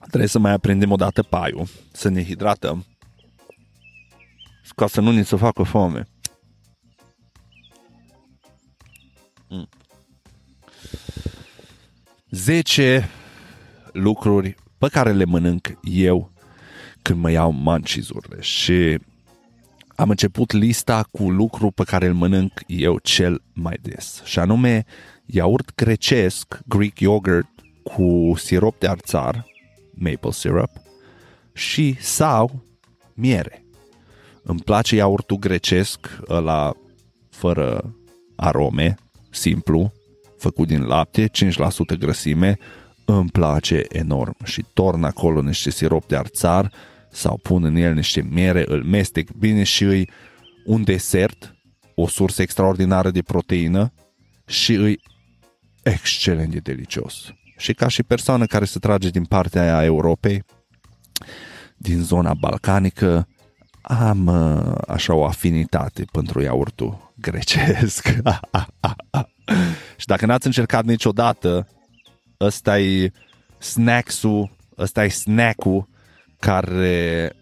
trebuie 0.00 0.28
să 0.28 0.38
mai 0.38 0.52
aprindem 0.52 0.90
o 0.90 0.96
dată 0.96 1.22
paiul, 1.22 1.66
să 1.92 2.08
ne 2.08 2.24
hidratăm 2.24 2.84
ca 4.80 4.86
să 4.86 5.00
nu 5.00 5.10
ni 5.10 5.24
se 5.24 5.36
facă 5.36 5.62
foame. 5.62 6.06
Mm. 9.48 9.68
10 12.30 13.08
lucruri 13.92 14.54
pe 14.78 14.88
care 14.88 15.12
le 15.12 15.24
mănânc 15.24 15.78
eu 15.82 16.30
când 17.02 17.20
mă 17.20 17.30
iau 17.30 17.50
mancizurile 17.50 18.40
și 18.40 18.98
am 19.96 20.10
început 20.10 20.52
lista 20.52 21.08
cu 21.10 21.30
lucru 21.30 21.70
pe 21.70 21.84
care 21.84 22.06
îl 22.06 22.14
mănânc 22.14 22.60
eu 22.66 22.98
cel 22.98 23.42
mai 23.52 23.78
des 23.82 24.22
și 24.24 24.38
anume 24.38 24.84
iaurt 25.26 25.74
grecesc, 25.74 26.58
Greek 26.66 26.98
yogurt 26.98 27.48
cu 27.82 28.32
sirop 28.36 28.78
de 28.78 28.88
arțar, 28.88 29.46
maple 29.94 30.30
syrup 30.30 30.70
și 31.52 31.96
sau 32.00 32.64
miere. 33.14 33.64
Îmi 34.50 34.60
place 34.60 34.94
iaurtul 34.94 35.36
grecesc, 35.36 36.18
ăla 36.28 36.72
fără 37.28 37.94
arome, 38.36 38.94
simplu, 39.30 39.92
făcut 40.38 40.66
din 40.66 40.82
lapte, 40.82 41.30
5% 41.94 41.98
grăsime, 41.98 42.58
îmi 43.04 43.28
place 43.28 43.84
enorm 43.88 44.36
și 44.44 44.64
torn 44.72 45.04
acolo 45.04 45.40
niște 45.40 45.70
sirop 45.70 46.06
de 46.06 46.16
arțar 46.16 46.72
sau 47.10 47.38
pun 47.42 47.64
în 47.64 47.76
el 47.76 47.94
niște 47.94 48.26
miere, 48.30 48.64
îl 48.66 48.84
mestec 48.84 49.30
bine 49.30 49.62
și 49.62 49.84
îi 49.84 50.10
un 50.64 50.84
desert, 50.84 51.54
o 51.94 52.06
sursă 52.06 52.42
extraordinară 52.42 53.10
de 53.10 53.22
proteină 53.22 53.92
și 54.46 54.72
îi 54.72 55.00
excelent 55.82 56.50
de 56.50 56.58
delicios. 56.58 57.32
Și 57.56 57.74
ca 57.74 57.88
și 57.88 58.02
persoană 58.02 58.46
care 58.46 58.64
se 58.64 58.78
trage 58.78 59.08
din 59.08 59.24
partea 59.24 59.62
aia 59.62 59.76
a 59.76 59.84
Europei, 59.84 60.44
din 61.76 62.02
zona 62.02 62.34
balcanică, 62.34 63.28
am 63.98 64.26
uh, 64.26 64.74
așa 64.88 65.14
o 65.14 65.24
afinitate 65.24 66.04
pentru 66.12 66.40
iaurtul 66.40 67.12
grecesc. 67.14 68.06
și 70.00 70.06
dacă 70.06 70.26
n-ați 70.26 70.46
încercat 70.46 70.84
niciodată, 70.84 71.68
ăsta 72.40 72.78
e 72.78 73.12
snacks-ul, 73.58 74.50
ăsta 74.78 75.04
e 75.04 75.08
snack-ul 75.08 75.88
care 76.38 77.32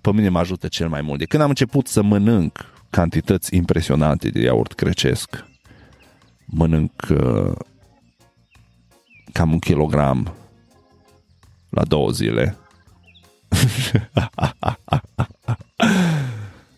pe 0.00 0.12
mine 0.12 0.28
mă 0.28 0.38
ajută 0.38 0.68
cel 0.68 0.88
mai 0.88 1.00
mult. 1.00 1.18
De 1.18 1.24
când 1.24 1.42
am 1.42 1.48
început 1.48 1.86
să 1.86 2.02
mănânc 2.02 2.64
cantități 2.90 3.54
impresionante 3.54 4.28
de 4.28 4.40
iaurt 4.40 4.74
grecesc, 4.74 5.44
mănânc 6.44 6.92
uh, 7.10 7.52
cam 9.32 9.52
un 9.52 9.58
kilogram 9.58 10.34
la 11.70 11.84
două 11.84 12.10
zile. 12.10 12.56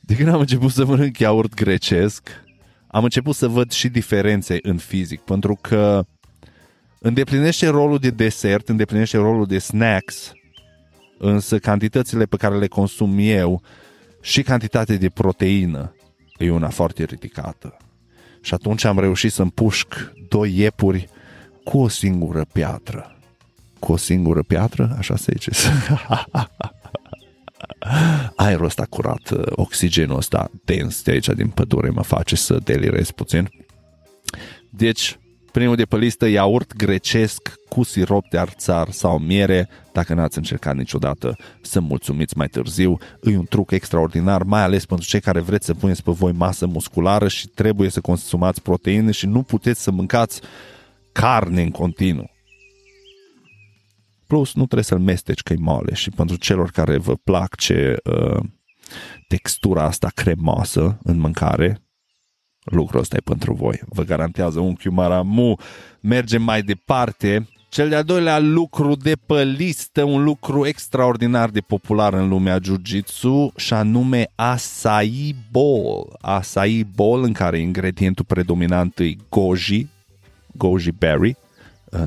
De 0.01 0.15
când 0.15 0.29
am 0.29 0.41
început 0.41 0.71
să 0.71 0.85
mănânc 0.85 1.19
iaurt 1.19 1.55
grecesc, 1.55 2.29
am 2.87 3.05
început 3.05 3.35
să 3.35 3.49
văd 3.49 3.71
și 3.71 3.89
diferențe 3.89 4.59
în 4.63 4.77
fizic, 4.77 5.21
pentru 5.21 5.59
că 5.61 6.05
îndeplinește 6.99 7.69
rolul 7.69 7.99
de 7.99 8.11
desert, 8.11 8.69
îndeplinește 8.69 9.17
rolul 9.17 9.47
de 9.47 9.59
snacks, 9.59 10.33
însă 11.19 11.59
cantitățile 11.59 12.25
pe 12.25 12.37
care 12.37 12.59
le 12.59 12.67
consum 12.67 13.17
eu 13.19 13.63
și 14.21 14.43
cantitatea 14.43 14.97
de 14.97 15.09
proteină 15.09 15.95
e 16.39 16.51
una 16.51 16.69
foarte 16.69 17.05
ridicată. 17.05 17.77
Și 18.41 18.55
atunci 18.55 18.85
am 18.85 18.99
reușit 18.99 19.33
să 19.33 19.43
împușc 19.43 20.13
doi 20.29 20.59
iepuri 20.59 21.09
cu 21.65 21.79
o 21.79 21.89
singură 21.89 22.45
piatră. 22.53 23.20
Cu 23.81 23.93
o 23.93 23.97
singură 23.97 24.43
piatră? 24.43 24.95
Așa 24.99 25.17
se 25.17 25.33
zice. 25.33 25.51
Aerul 28.37 28.65
ăsta 28.65 28.85
curat, 28.85 29.31
oxigenul 29.51 30.17
ăsta 30.17 30.51
dens 30.65 31.03
de 31.03 31.11
aici 31.11 31.29
din 31.29 31.49
pădure 31.49 31.91
mă 31.91 32.03
face 32.03 32.37
să 32.37 32.59
delirez 32.65 33.11
puțin. 33.11 33.49
Deci, 34.71 35.19
Primul 35.53 35.77
de 35.77 35.85
pe 35.85 35.97
listă, 35.97 36.27
iaurt 36.27 36.77
grecesc 36.77 37.55
cu 37.69 37.83
sirop 37.83 38.29
de 38.29 38.39
arțar 38.39 38.91
sau 38.91 39.19
miere. 39.19 39.69
Dacă 39.93 40.15
n-ați 40.15 40.37
încercat 40.37 40.77
niciodată 40.77 41.37
să 41.63 41.81
mulțumiți 41.81 42.37
mai 42.37 42.49
târziu, 42.49 42.99
e 43.23 43.37
un 43.37 43.45
truc 43.45 43.71
extraordinar, 43.71 44.43
mai 44.43 44.63
ales 44.63 44.87
pentru 44.87 45.07
cei 45.07 45.21
care 45.21 45.41
vreți 45.41 45.67
să 45.67 45.75
puneți 45.75 46.03
pe 46.03 46.11
voi 46.11 46.33
masă 46.33 46.67
musculară 46.67 47.29
și 47.29 47.47
trebuie 47.49 47.91
să 47.91 48.01
consumați 48.01 48.63
proteine 48.63 49.11
și 49.11 49.27
nu 49.27 49.43
puteți 49.43 49.83
să 49.83 49.91
mâncați 49.91 50.41
carne 51.13 51.63
în 51.63 51.71
continuu. 51.71 52.31
Plus, 54.31 54.55
nu 54.55 54.65
trebuie 54.65 54.85
să-l 54.85 54.99
mesteci 54.99 55.43
că 55.43 55.53
e 55.53 55.57
moale 55.59 55.95
și 55.95 56.11
pentru 56.11 56.37
celor 56.37 56.71
care 56.71 56.97
vă 56.97 57.15
plac 57.15 57.55
ce 57.55 57.97
uh, 58.05 58.41
textura 59.29 59.83
asta 59.83 60.11
cremoasă 60.15 60.99
în 61.03 61.19
mâncare, 61.19 61.79
lucrul 62.65 63.01
ăsta 63.01 63.17
e 63.17 63.21
pentru 63.25 63.55
voi. 63.55 63.81
Vă 63.89 64.03
garantează 64.03 64.61
unchiul 64.61 64.93
Maramu. 64.93 65.59
Mergem 66.01 66.43
mai 66.43 66.63
departe. 66.63 67.49
Cel 67.69 67.89
de-al 67.89 68.05
doilea 68.05 68.39
lucru 68.39 68.95
de 68.95 69.17
pe 69.27 69.45
listă, 69.45 70.05
un 70.05 70.23
lucru 70.23 70.67
extraordinar 70.67 71.49
de 71.49 71.61
popular 71.61 72.13
în 72.13 72.29
lumea 72.29 72.59
jiu-jitsu 72.63 73.53
și 73.57 73.75
anume 73.75 74.27
acai 74.35 75.35
bowl. 75.51 76.17
Acai 76.21 76.87
bowl 76.95 77.23
în 77.23 77.33
care 77.33 77.59
ingredientul 77.59 78.25
predominant 78.25 78.99
e 78.99 79.17
goji, 79.29 79.87
goji 80.57 80.93
berry, 80.93 81.29
uh, 81.29 81.50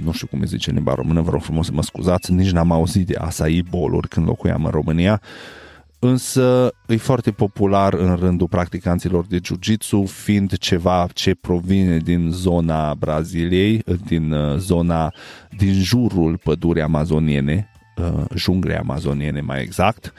nu 0.03 0.11
știu 0.11 0.27
cum 0.27 0.39
îi 0.41 0.47
zice 0.47 0.69
în 0.69 0.75
limba 0.75 0.93
română, 0.93 1.21
vă 1.21 1.29
rog 1.29 1.41
frumos 1.41 1.65
să 1.65 1.71
mă 1.73 1.81
scuzați, 1.81 2.31
nici 2.31 2.51
n-am 2.51 2.71
auzit 2.71 3.07
de 3.07 3.15
acai 3.19 3.65
bowl 3.69 4.05
când 4.09 4.27
locuiam 4.27 4.65
în 4.65 4.71
România. 4.71 5.21
Uh, 5.23 5.61
însă 6.03 6.73
e 6.87 6.97
foarte 6.97 7.31
popular 7.31 7.93
în 7.93 8.15
rândul 8.15 8.47
practicanților 8.47 9.25
de 9.25 9.39
jiu-jitsu, 9.43 10.05
fiind 10.05 10.57
ceva 10.57 11.07
ce 11.13 11.35
provine 11.35 11.97
din 11.97 12.29
zona 12.31 12.93
Braziliei, 12.93 13.83
din 14.05 14.31
uh, 14.31 14.57
zona 14.57 15.13
din 15.57 15.73
jurul 15.73 16.37
pădurii 16.37 16.81
amazoniene, 16.81 17.69
uh, 17.97 18.25
jungle 18.35 18.77
amazoniene 18.77 19.41
mai 19.41 19.61
exact, 19.61 20.13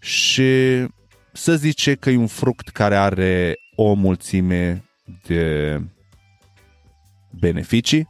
și 0.00 0.50
să 1.32 1.54
zice 1.54 1.94
că 1.94 2.10
e 2.10 2.16
un 2.16 2.26
fruct 2.26 2.68
care 2.68 2.96
are 2.96 3.56
o 3.76 3.92
mulțime 3.92 4.84
de 5.26 5.80
beneficii, 7.30 8.08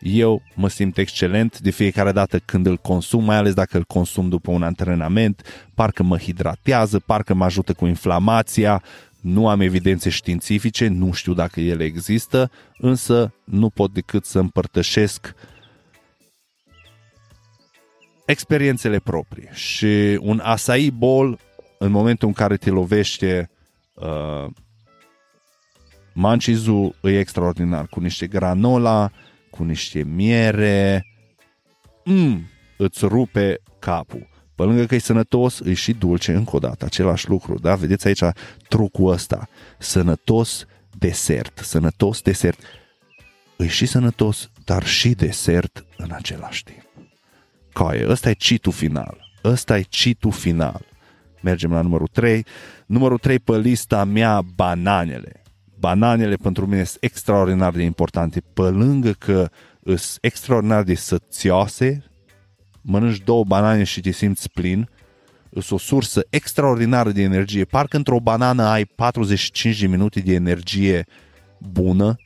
eu 0.00 0.42
mă 0.54 0.68
simt 0.68 0.98
excelent 0.98 1.58
de 1.58 1.70
fiecare 1.70 2.12
dată 2.12 2.38
când 2.38 2.66
îl 2.66 2.76
consum, 2.76 3.24
mai 3.24 3.36
ales 3.36 3.54
dacă 3.54 3.76
îl 3.76 3.84
consum 3.84 4.28
după 4.28 4.50
un 4.50 4.62
antrenament, 4.62 5.66
parcă 5.74 6.02
mă 6.02 6.18
hidratează, 6.18 6.98
parcă 6.98 7.34
mă 7.34 7.44
ajută 7.44 7.72
cu 7.72 7.86
inflamația, 7.86 8.82
nu 9.20 9.48
am 9.48 9.60
evidențe 9.60 10.10
științifice, 10.10 10.86
nu 10.88 11.12
știu 11.12 11.34
dacă 11.34 11.60
ele 11.60 11.84
există, 11.84 12.50
însă 12.78 13.34
nu 13.44 13.70
pot 13.70 13.92
decât 13.92 14.24
să 14.24 14.38
împărtășesc 14.38 15.34
experiențele 18.26 18.98
proprii. 18.98 19.48
Și 19.52 20.18
un 20.20 20.40
acai 20.44 20.90
bowl, 20.90 21.38
în 21.78 21.90
momentul 21.90 22.28
în 22.28 22.34
care 22.34 22.56
te 22.56 22.70
lovește 22.70 23.50
uh, 23.94 24.46
mancizu, 26.12 26.94
e 27.02 27.18
extraordinar, 27.18 27.86
cu 27.86 28.00
niște 28.00 28.26
granola, 28.26 29.10
cu 29.50 29.62
niște 29.62 30.02
miere, 30.02 31.06
mm, 32.04 32.48
îți 32.76 33.04
rupe 33.06 33.60
capul. 33.78 34.28
Pe 34.54 34.62
lângă 34.62 34.84
că 34.84 34.94
e 34.94 34.98
sănătos, 34.98 35.60
e 35.60 35.74
și 35.74 35.92
dulce, 35.92 36.32
încă 36.32 36.56
o 36.56 36.58
dată, 36.58 36.84
același 36.84 37.28
lucru, 37.28 37.58
da? 37.58 37.74
Vedeți 37.74 38.06
aici 38.06 38.22
trucul 38.68 39.12
ăsta, 39.12 39.48
sănătos 39.78 40.64
desert, 40.98 41.60
sănătos 41.62 42.22
desert. 42.22 42.60
E 43.56 43.66
și 43.66 43.86
sănătos, 43.86 44.50
dar 44.64 44.86
și 44.86 45.10
desert 45.14 45.84
în 45.96 46.10
același 46.12 46.64
timp. 46.64 46.88
Coaie, 47.72 48.08
ăsta 48.08 48.30
e 48.30 48.32
citul 48.32 48.72
final. 48.72 49.28
Ăsta 49.44 49.78
e 49.78 49.82
citul 49.82 50.32
final. 50.32 50.86
Mergem 51.42 51.72
la 51.72 51.80
numărul 51.80 52.08
3. 52.12 52.44
Numărul 52.86 53.18
3 53.18 53.38
pe 53.38 53.58
lista 53.58 54.04
mea, 54.04 54.42
bananele 54.54 55.39
bananele 55.80 56.34
pentru 56.34 56.66
mine 56.66 56.84
sunt 56.84 57.02
extraordinar 57.02 57.72
de 57.72 57.82
importante. 57.82 58.42
Pe 58.52 58.62
lângă 58.62 59.10
că 59.10 59.50
sunt 59.84 60.18
extraordinar 60.20 60.82
de 60.82 60.94
sățioase, 60.94 62.04
mănânci 62.80 63.24
două 63.24 63.44
banane 63.44 63.84
și 63.84 64.00
te 64.00 64.10
simți 64.10 64.50
plin, 64.50 64.88
sunt 65.50 65.70
o 65.70 65.78
sursă 65.78 66.26
extraordinară 66.30 67.10
de 67.10 67.22
energie. 67.22 67.64
Parcă 67.64 67.96
într-o 67.96 68.20
banană 68.20 68.62
ai 68.62 68.84
45 68.84 69.80
de 69.80 69.86
minute 69.86 70.20
de 70.20 70.32
energie 70.32 71.06
bună, 71.58 72.16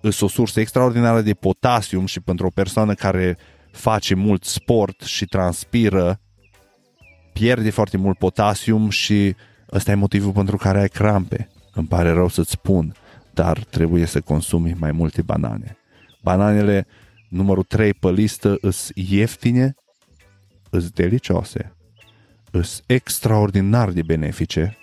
sunt 0.00 0.22
o 0.22 0.28
sursă 0.28 0.60
extraordinară 0.60 1.20
de 1.20 1.34
potasium 1.34 2.06
și 2.06 2.20
pentru 2.20 2.46
o 2.46 2.50
persoană 2.50 2.94
care 2.94 3.38
face 3.72 4.14
mult 4.14 4.44
sport 4.44 5.00
și 5.00 5.24
transpiră, 5.24 6.20
pierde 7.32 7.70
foarte 7.70 7.96
mult 7.96 8.18
potasium 8.18 8.88
și 8.88 9.34
ăsta 9.72 9.90
e 9.90 9.94
motivul 9.94 10.32
pentru 10.32 10.56
care 10.56 10.80
ai 10.80 10.88
crampe. 10.88 11.48
Îmi 11.72 11.86
pare 11.86 12.10
rău 12.10 12.28
să-ți 12.28 12.50
spun, 12.50 12.94
dar 13.34 13.64
trebuie 13.64 14.04
să 14.04 14.20
consumi 14.20 14.74
mai 14.78 14.92
multe 14.92 15.22
banane. 15.22 15.76
Bananele 16.22 16.86
numărul 17.28 17.62
3 17.62 17.94
pe 17.94 18.10
listă 18.10 18.56
îs 18.60 18.90
ieftine, 18.94 19.74
îs 20.70 20.90
delicioase, 20.90 21.76
îs 22.50 22.82
extraordinar 22.86 23.90
de 23.90 24.02
benefice 24.02 24.78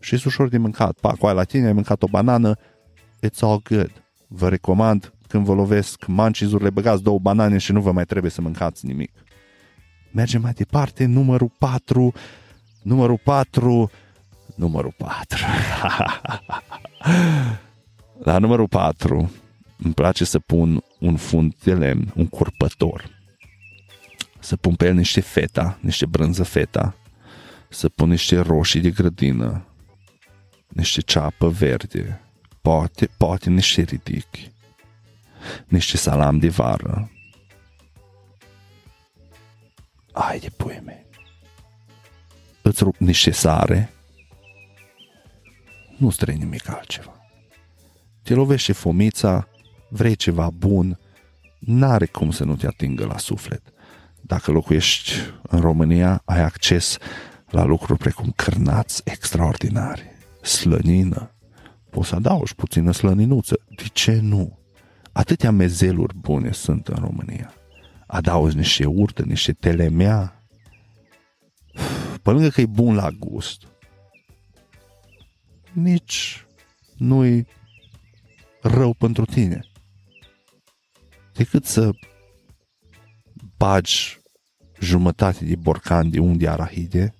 și 0.00 0.08
sunt 0.08 0.24
ușor 0.24 0.48
de 0.48 0.58
mâncat. 0.58 0.98
Pa, 1.00 1.12
cu 1.12 1.26
la 1.26 1.44
tine 1.44 1.66
ai 1.66 1.72
mâncat 1.72 2.02
o 2.02 2.06
banană, 2.06 2.54
it's 3.26 3.38
all 3.40 3.62
good. 3.68 4.04
Vă 4.28 4.48
recomand 4.48 5.12
când 5.28 5.44
vă 5.44 5.54
lovesc 5.54 6.06
mancizurile, 6.06 6.70
băgați 6.70 7.02
două 7.02 7.18
banane 7.18 7.58
și 7.58 7.72
nu 7.72 7.80
vă 7.80 7.92
mai 7.92 8.04
trebuie 8.04 8.30
să 8.30 8.40
mâncați 8.40 8.86
nimic. 8.86 9.12
Mergem 10.12 10.40
mai 10.40 10.52
departe, 10.52 11.04
numărul 11.04 11.52
4. 11.58 12.12
Numărul 12.82 13.20
4 13.24 13.90
Numărul 14.60 14.94
4. 14.96 15.38
La 18.28 18.38
numărul 18.38 18.68
4 18.68 19.32
îmi 19.76 19.94
place 19.94 20.24
să 20.24 20.38
pun 20.38 20.84
un 20.98 21.16
fund 21.16 21.54
de 21.62 21.74
lemn, 21.74 22.12
un 22.14 22.26
curpător. 22.26 23.10
Să 24.38 24.56
pun 24.56 24.74
pe 24.74 24.86
el 24.86 24.94
niște 24.94 25.20
feta, 25.20 25.78
niște 25.80 26.06
brânză 26.06 26.42
feta. 26.42 26.96
Să 27.68 27.88
pun 27.88 28.08
niște 28.08 28.38
roșii 28.38 28.80
de 28.80 28.90
grădină, 28.90 29.66
niște 30.68 31.00
ceapă 31.00 31.48
verde, 31.48 32.20
poate, 32.60 33.10
poate 33.16 33.50
niște 33.50 33.82
ridic, 33.82 34.28
niște 35.66 35.96
salam 35.96 36.38
de 36.38 36.48
vară. 36.48 37.10
Ai 40.12 40.38
de 40.38 40.50
pui 40.56 40.82
mei. 40.84 41.06
Îți 42.62 42.82
rup 42.82 42.96
niște 42.96 43.30
sare, 43.30 43.92
nu 46.00 46.10
străi 46.10 46.36
nimic 46.36 46.68
altceva. 46.68 47.20
Te 48.22 48.34
lovește 48.34 48.72
fomița, 48.72 49.48
vrei 49.88 50.16
ceva 50.16 50.50
bun, 50.50 50.98
n-are 51.58 52.06
cum 52.06 52.30
să 52.30 52.44
nu 52.44 52.56
te 52.56 52.66
atingă 52.66 53.06
la 53.06 53.18
suflet. 53.18 53.62
Dacă 54.20 54.50
locuiești 54.50 55.12
în 55.42 55.60
România, 55.60 56.22
ai 56.24 56.40
acces 56.40 56.96
la 57.50 57.64
lucruri 57.64 57.98
precum 57.98 58.32
cârnați 58.36 59.02
extraordinari, 59.04 60.04
slănină, 60.42 61.34
poți 61.90 62.08
să 62.08 62.14
adaugi 62.14 62.54
puțină 62.54 62.92
slăninuță. 62.92 63.60
De 63.76 63.84
ce 63.92 64.20
nu? 64.20 64.58
Atâtea 65.12 65.50
mezeluri 65.50 66.16
bune 66.16 66.52
sunt 66.52 66.88
în 66.88 66.96
România. 67.00 67.52
Adaugi 68.06 68.56
niște 68.56 68.86
urtă, 68.86 69.22
niște 69.22 69.52
telemea. 69.52 70.44
Pe 72.22 72.30
lângă 72.30 72.48
că 72.48 72.60
e 72.60 72.66
bun 72.66 72.94
la 72.94 73.10
gust, 73.10 73.66
nici 75.72 76.46
nu-i 76.96 77.46
rău 78.62 78.94
pentru 78.94 79.24
tine. 79.24 79.60
Decât 81.32 81.64
să 81.64 81.90
bagi 83.56 84.18
jumătate 84.80 85.44
de 85.44 85.56
borcan 85.56 86.10
de 86.10 86.18
unde 86.18 86.48
arahide, 86.48 87.14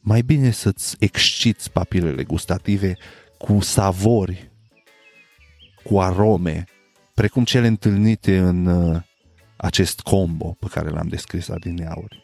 mai 0.00 0.22
bine 0.22 0.50
să-ți 0.50 0.96
exciți 0.98 1.70
papilele 1.70 2.24
gustative 2.24 2.96
cu 3.38 3.60
savori, 3.60 4.50
cu 5.84 6.00
arome, 6.00 6.64
precum 7.14 7.44
cele 7.44 7.66
întâlnite 7.66 8.38
în 8.38 8.66
uh, 8.66 9.02
acest 9.56 10.00
combo 10.00 10.56
pe 10.58 10.66
care 10.70 10.88
l-am 10.88 11.08
descris 11.08 11.48
adineauri. 11.48 12.22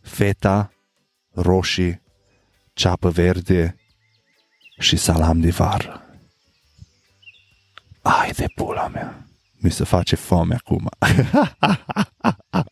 Feta, 0.00 0.72
roșii, 1.30 2.02
ceapă 2.72 3.10
verde 3.10 3.76
și 4.78 4.96
salam 4.96 5.40
de 5.40 5.50
vară. 5.50 6.02
Ai 8.02 8.30
de 8.30 8.44
pula 8.54 8.88
mea! 8.88 9.28
Mi 9.60 9.70
se 9.70 9.84
face 9.84 10.16
foame 10.16 10.54
acum. 10.54 10.88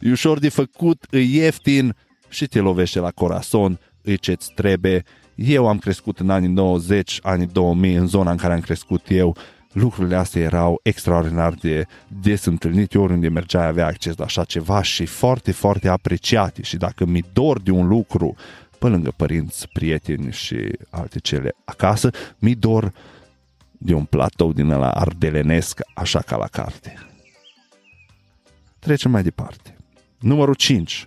e 0.00 0.10
ușor 0.10 0.38
de 0.38 0.48
făcut, 0.48 1.06
e 1.10 1.18
ieftin 1.18 1.96
și 2.28 2.46
te 2.46 2.60
lovește 2.60 2.98
la 2.98 3.10
corazon, 3.10 3.78
îi 4.02 4.18
ce-ți 4.18 4.52
trebuie. 4.54 5.04
Eu 5.34 5.68
am 5.68 5.78
crescut 5.78 6.18
în 6.18 6.30
anii 6.30 6.48
90, 6.48 7.18
anii 7.22 7.46
2000, 7.46 7.94
în 7.94 8.06
zona 8.06 8.30
în 8.30 8.36
care 8.36 8.52
am 8.52 8.60
crescut 8.60 9.06
eu. 9.08 9.36
Lucrurile 9.72 10.16
astea 10.16 10.42
erau 10.42 10.80
extraordinar 10.82 11.52
de 11.52 11.86
des 12.08 12.44
întâlnite, 12.44 12.98
oriunde 12.98 13.28
mergeai 13.28 13.66
avea 13.66 13.86
acces 13.86 14.16
la 14.16 14.24
așa 14.24 14.44
ceva 14.44 14.82
și 14.82 15.06
foarte, 15.06 15.52
foarte 15.52 15.88
apreciate. 15.88 16.62
Și 16.62 16.76
dacă 16.76 17.04
mi 17.04 17.24
dor 17.32 17.60
de 17.60 17.70
un 17.70 17.86
lucru, 17.86 18.36
pe 18.84 18.90
lângă 18.90 19.12
părinți, 19.16 19.68
prieteni 19.72 20.32
și 20.32 20.56
alte 20.90 21.18
cele 21.18 21.54
acasă, 21.64 22.10
mi 22.38 22.54
dor 22.54 22.92
de 23.78 23.94
un 23.94 24.04
platou 24.04 24.52
din 24.52 24.70
ăla 24.70 24.90
ardelenesc, 24.90 25.80
așa 25.94 26.20
ca 26.20 26.36
la 26.36 26.46
carte. 26.46 26.94
Trecem 28.78 29.10
mai 29.10 29.22
departe. 29.22 29.76
Numărul 30.18 30.54
5. 30.54 31.06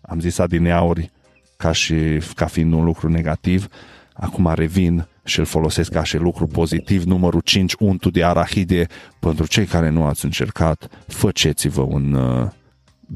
Am 0.00 0.20
zis 0.20 0.38
adineauri 0.38 1.10
ca 1.56 1.72
și 1.72 1.94
ca 2.34 2.46
fiind 2.46 2.72
un 2.72 2.84
lucru 2.84 3.08
negativ. 3.08 3.68
Acum 4.12 4.52
revin 4.54 5.06
și 5.24 5.38
îl 5.38 5.44
folosesc 5.44 5.90
ca 5.90 6.04
și 6.04 6.16
lucru 6.16 6.46
pozitiv. 6.46 7.02
Numărul 7.02 7.40
5, 7.40 7.74
untul 7.78 8.10
de 8.10 8.24
arahide. 8.24 8.86
Pentru 9.18 9.46
cei 9.46 9.66
care 9.66 9.88
nu 9.88 10.04
ați 10.04 10.24
încercat, 10.24 10.88
faceți-vă 11.06 11.82
un 11.82 12.12
uh, 12.12 12.48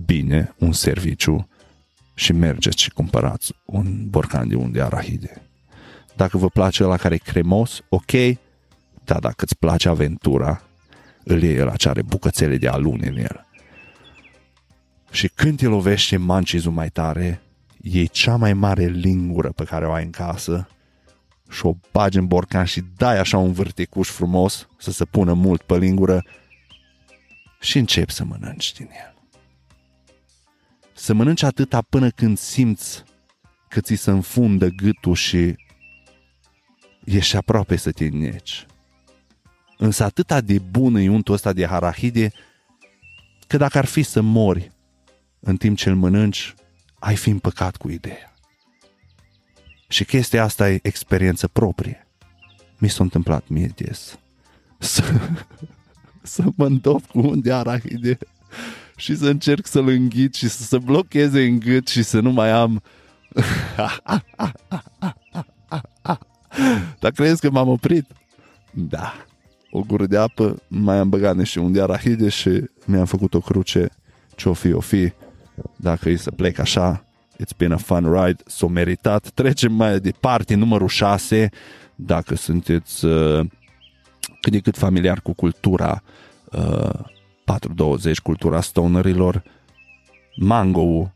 bine, 0.05 0.55
un 0.59 0.73
serviciu 0.73 1.49
și 2.19 2.33
mergeți 2.33 2.83
și 2.83 2.91
cumpărați 2.91 3.53
un 3.65 4.09
borcan 4.09 4.49
de 4.49 4.55
unt 4.55 4.73
de 4.73 4.83
arahide. 4.83 5.43
Dacă 6.15 6.39
vă 6.39 6.49
place 6.49 6.83
la 6.83 6.97
care 6.97 7.15
e 7.15 7.31
cremos, 7.31 7.83
ok, 7.89 8.11
dar 9.05 9.19
dacă 9.19 9.45
îți 9.45 9.57
place 9.57 9.89
aventura, 9.89 10.63
îl 11.25 11.43
iei 11.43 11.57
la 11.57 11.77
ce 11.77 11.89
are 11.89 12.03
bucățele 12.03 12.57
de 12.57 12.69
alune 12.69 13.07
în 13.07 13.17
el. 13.17 13.47
Și 15.11 15.29
când 15.29 15.59
te 15.59 15.67
lovește 15.67 16.17
mancizul 16.17 16.73
mai 16.73 16.89
tare, 16.89 17.41
iei 17.81 18.09
cea 18.09 18.37
mai 18.37 18.53
mare 18.53 18.87
lingură 18.87 19.53
pe 19.53 19.65
care 19.65 19.87
o 19.87 19.93
ai 19.93 20.05
în 20.05 20.11
casă 20.11 20.69
și 21.51 21.67
o 21.67 21.75
bagi 21.93 22.19
în 22.19 22.27
borcan 22.27 22.65
și 22.65 22.83
dai 22.97 23.19
așa 23.19 23.39
un 23.39 23.53
vârtecuș 23.53 24.09
frumos 24.09 24.69
să 24.79 24.91
se 24.91 25.05
pună 25.05 25.33
mult 25.33 25.63
pe 25.63 25.79
lingură 25.79 26.25
și 27.61 27.79
începi 27.79 28.13
să 28.13 28.25
mănânci 28.25 28.73
din 28.73 28.89
el. 29.05 29.16
Să 30.99 31.15
mănânci 31.15 31.43
atâta 31.43 31.83
până 31.83 32.11
când 32.11 32.39
simți 32.39 33.05
că 33.69 33.81
ți 33.81 33.95
se 33.95 34.11
înfundă 34.11 34.69
gâtul 34.69 35.15
și 35.15 35.55
ești 37.05 37.37
aproape 37.37 37.77
să 37.77 37.91
te 37.91 38.05
înneci. 38.05 38.67
Însă 39.79 40.05
atâta 40.05 40.41
de 40.41 40.59
bun 40.59 40.95
e 40.95 41.09
untul 41.09 41.35
ăsta 41.35 41.53
de 41.53 41.67
harahide 41.67 42.33
că 43.47 43.57
dacă 43.57 43.79
ar 43.79 43.85
fi 43.85 44.03
să 44.03 44.21
mori 44.21 44.73
în 45.41 45.57
timp 45.57 45.77
ce 45.77 45.89
îl 45.89 45.97
mănânci, 45.97 46.55
ai 46.99 47.17
fi 47.17 47.31
împăcat 47.31 47.77
cu 47.77 47.89
ideea. 47.89 48.35
Și 49.89 50.05
chestia 50.05 50.43
asta 50.43 50.71
e 50.71 50.79
experiență 50.83 51.49
proprie. 51.49 52.07
Mi 52.79 52.89
s-a 52.89 53.03
întâmplat 53.03 53.49
mie 53.49 53.73
des. 53.75 54.19
Să, 54.79 55.03
să 56.23 56.45
mă 56.57 56.67
îndop 56.67 57.07
cu 57.07 57.19
un 57.19 57.41
de 57.41 57.53
arahide 57.53 58.19
și 58.97 59.17
să 59.17 59.29
încerc 59.29 59.67
să-l 59.67 59.89
înghit 59.89 60.35
și 60.35 60.49
să 60.49 60.63
se 60.63 60.79
blocheze 60.79 61.45
în 61.45 61.59
gât 61.59 61.89
și 61.89 62.03
să 62.03 62.21
nu 62.21 62.31
mai 62.31 62.51
am... 62.51 62.83
Dar 67.01 67.11
crezi 67.11 67.41
că 67.41 67.51
m-am 67.51 67.69
oprit? 67.69 68.07
Da. 68.71 69.15
O 69.71 69.81
gură 69.81 70.07
de 70.07 70.17
apă, 70.17 70.63
mai 70.69 70.99
am 70.99 71.09
băgat 71.09 71.37
niște 71.37 71.61
un 71.61 71.73
de 71.73 71.83
arahide 71.83 72.29
și 72.29 72.63
mi-am 72.87 73.05
făcut 73.05 73.35
o 73.35 73.41
cruce 73.41 73.89
ce-o 74.35 74.53
fi, 74.53 74.73
o 74.73 74.81
fi 74.81 75.13
dacă 75.77 76.09
e 76.09 76.17
să 76.17 76.31
plec 76.31 76.59
așa, 76.59 77.05
it's 77.33 77.57
been 77.57 77.73
a 77.73 77.77
fun 77.77 78.13
ride, 78.13 78.43
s-o 78.47 78.67
meritat. 78.67 79.29
Trecem 79.29 79.73
mai 79.73 80.01
departe, 80.01 80.55
numărul 80.55 80.89
6, 80.89 81.51
dacă 81.95 82.35
sunteți 82.35 83.05
uh, 83.05 83.47
cât 84.41 84.53
de 84.53 84.59
cât 84.59 84.77
familiar 84.77 85.21
cu 85.21 85.33
cultura 85.33 86.03
uh, 86.53 87.15
420, 87.47 88.21
cultura 88.21 88.61
stonerilor, 88.61 89.43
mango 90.37 91.13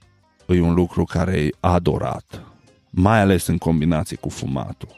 e 0.46 0.60
un 0.60 0.74
lucru 0.74 1.04
care 1.04 1.40
e 1.40 1.50
adorat, 1.60 2.42
mai 2.90 3.20
ales 3.20 3.46
în 3.46 3.58
combinație 3.58 4.16
cu 4.16 4.28
fumatul. 4.28 4.96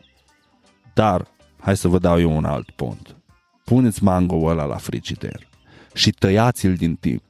Dar, 0.95 1.27
hai 1.61 1.77
să 1.77 1.89
vă 1.89 1.99
dau 1.99 2.21
eu 2.21 2.37
un 2.37 2.45
alt 2.45 2.71
pont. 2.71 3.17
Puneți 3.65 4.03
mango 4.03 4.37
ăla 4.45 4.65
la 4.65 4.77
frigider 4.77 5.49
și 5.95 6.11
tăiați-l 6.11 6.75
din 6.75 6.95
timp 6.95 7.23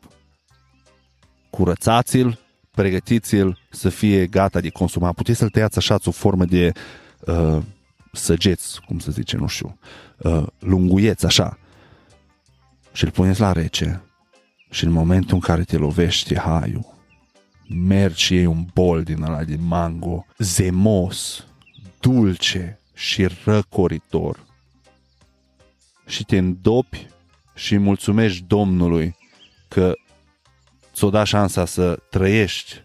curățați-l, 1.51 2.38
pregătiți-l 2.71 3.59
să 3.71 3.88
fie 3.88 4.27
gata 4.27 4.61
de 4.61 4.71
consumat. 4.71 5.15
Puteți 5.15 5.38
să-l 5.38 5.49
tăiați 5.49 5.79
așa 5.79 5.97
o 6.05 6.11
formă 6.11 6.45
de 6.45 6.73
uh, 7.27 7.59
săgeți, 8.12 8.81
cum 8.81 8.99
să 8.99 9.11
zice, 9.11 9.37
nu 9.37 9.47
știu, 9.47 9.79
uh, 10.19 10.47
lunguieți 10.59 11.27
așa 11.27 11.59
și 12.92 13.05
îl 13.05 13.11
puneți 13.11 13.40
la 13.40 13.52
rece 13.52 14.02
și 14.70 14.85
în 14.85 14.90
momentul 14.90 15.35
în 15.35 15.40
care 15.40 15.62
te 15.62 15.76
lovește 15.76 16.38
haiul, 16.38 16.94
mergi 17.68 18.22
și 18.22 18.35
iei 18.35 18.46
un 18.46 18.66
bol 18.74 19.02
din 19.02 19.22
ăla 19.22 19.44
de 19.44 19.57
mango, 19.61 20.26
zemos, 20.38 21.46
dulce 22.00 22.81
și 22.94 23.28
răcoritor 23.44 24.46
și 26.07 26.24
te 26.24 26.38
îndopi 26.38 27.07
și 27.55 27.76
mulțumești 27.76 28.44
Domnului 28.46 29.16
că 29.68 29.94
ți-o 30.94 31.11
da 31.11 31.24
șansa 31.24 31.64
să 31.64 31.98
trăiești 32.11 32.83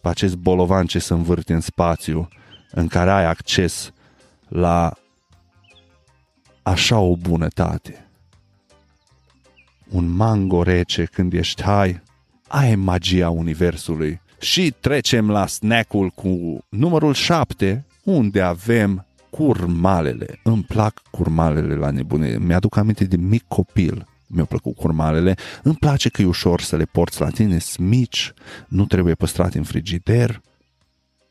pe 0.00 0.08
acest 0.08 0.36
bolovan 0.36 0.86
ce 0.86 0.98
se 0.98 1.12
învârte 1.12 1.52
în 1.52 1.60
spațiu, 1.60 2.28
în 2.70 2.88
care 2.88 3.10
ai 3.10 3.24
acces 3.24 3.92
la 4.48 4.92
așa 6.62 6.98
o 6.98 7.16
bunătate. 7.16 8.06
Un 9.92 10.08
mango 10.08 10.62
rece 10.62 11.04
când 11.04 11.32
ești 11.32 11.62
hai, 11.62 12.02
ai 12.48 12.74
magia 12.74 13.30
universului. 13.30 14.20
Și 14.40 14.74
trecem 14.80 15.30
la 15.30 15.46
snack-ul 15.46 16.08
cu 16.08 16.58
numărul 16.68 17.14
7, 17.14 17.86
unde 18.04 18.40
avem 18.40 19.06
curmalele. 19.30 20.40
Îmi 20.42 20.62
plac 20.62 21.02
curmalele 21.10 21.74
la 21.74 21.90
nebunie. 21.90 22.38
Mi-aduc 22.38 22.76
aminte 22.76 23.04
de 23.04 23.16
mic 23.16 23.44
copil 23.48 24.06
mi-au 24.32 24.46
plăcut 24.46 24.76
curmalele. 24.76 25.34
Îmi 25.62 25.74
place 25.74 26.08
că 26.08 26.22
e 26.22 26.26
ușor 26.26 26.60
să 26.60 26.76
le 26.76 26.84
porți 26.84 27.20
la 27.20 27.28
tine, 27.28 27.58
mici, 27.78 28.32
nu 28.68 28.86
trebuie 28.86 29.14
păstrate 29.14 29.58
în 29.58 29.64
frigider, 29.64 30.40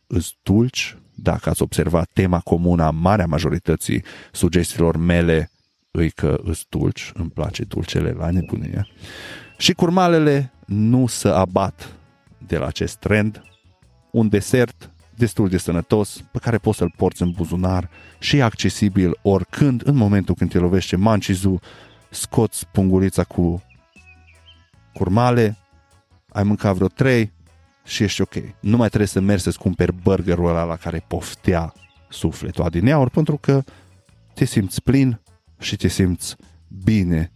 îți 0.08 0.38
dulci. 0.44 0.96
Dacă 1.16 1.50
ați 1.50 1.62
observat 1.62 2.10
tema 2.14 2.40
comună 2.40 2.84
a 2.84 2.90
marea 2.90 3.26
majorității 3.26 4.04
sugestiilor 4.32 4.98
mele, 4.98 5.52
îi 5.92 6.10
că 6.10 6.40
îți 6.44 6.66
dulci, 6.70 7.12
îmi 7.14 7.30
place 7.30 7.64
dulcele 7.64 8.12
la 8.12 8.30
nebunie. 8.30 8.88
Și 9.58 9.74
curmalele 9.74 10.52
nu 10.66 11.08
se 11.08 11.28
abat 11.28 11.96
de 12.48 12.58
la 12.58 12.66
acest 12.66 12.96
trend. 12.96 13.42
Un 14.12 14.30
desert 14.30 14.92
destul 15.16 15.50
de 15.50 15.58
sănătos, 15.58 16.24
pe 16.32 16.40
care 16.40 16.58
poți 16.58 16.78
să-l 16.78 16.94
porți 16.98 17.22
în 17.22 17.32
buzunar 17.32 17.90
și 18.20 18.38
e 18.38 18.44
accesibil 18.44 19.18
oricând, 19.22 19.88
în 19.88 19.96
momentul 19.96 20.36
când 20.36 20.50
te 20.50 20.58
lovește 20.58 20.96
mancizu, 20.96 21.60
scoți 22.10 22.68
pungurița 22.68 23.24
cu 23.24 23.64
curmale, 24.94 25.58
ai 26.30 26.44
mâncat 26.44 26.76
vreo 26.76 26.88
trei 26.88 27.32
și 27.84 28.04
ești 28.04 28.22
ok. 28.22 28.34
Nu 28.60 28.78
mai 28.78 28.88
trebuie 28.88 29.08
să 29.08 29.20
mergi 29.20 29.44
să-ți 29.44 29.60
cumperi 29.60 29.94
burgerul 29.94 30.50
ăla 30.50 30.64
la 30.64 30.76
care 30.76 31.04
poftea 31.08 31.74
sufletul 32.10 32.64
adineauri, 32.64 33.10
pentru 33.10 33.38
că 33.38 33.64
te 34.34 34.46
simți 34.46 34.82
plin 34.82 35.20
și 35.62 35.76
te 35.76 35.88
simți 35.88 36.36
bine, 36.84 37.32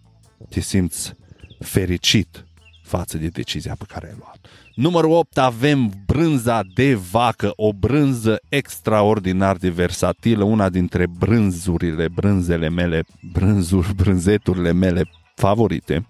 te 0.50 0.60
simți 0.60 1.14
fericit 1.60 2.46
față 2.84 3.18
de 3.18 3.28
decizia 3.28 3.76
pe 3.78 3.86
care 3.88 4.08
ai 4.08 4.16
luat. 4.18 4.40
Numărul 4.76 5.12
8 5.12 5.38
avem 5.38 5.92
brânza 6.06 6.62
de 6.74 6.94
vacă, 6.94 7.54
o 7.56 7.74
brânză 7.74 8.42
extraordinar 8.50 9.56
de 9.56 9.70
versatilă, 9.70 10.44
una 10.44 10.70
dintre 10.70 11.08
brânzurile, 11.08 12.08
brânzele 12.08 12.70
mele, 12.70 13.04
brânzuri, 13.32 13.96
brânzeturile 13.96 14.72
mele 14.72 15.10
favorite. 15.36 16.08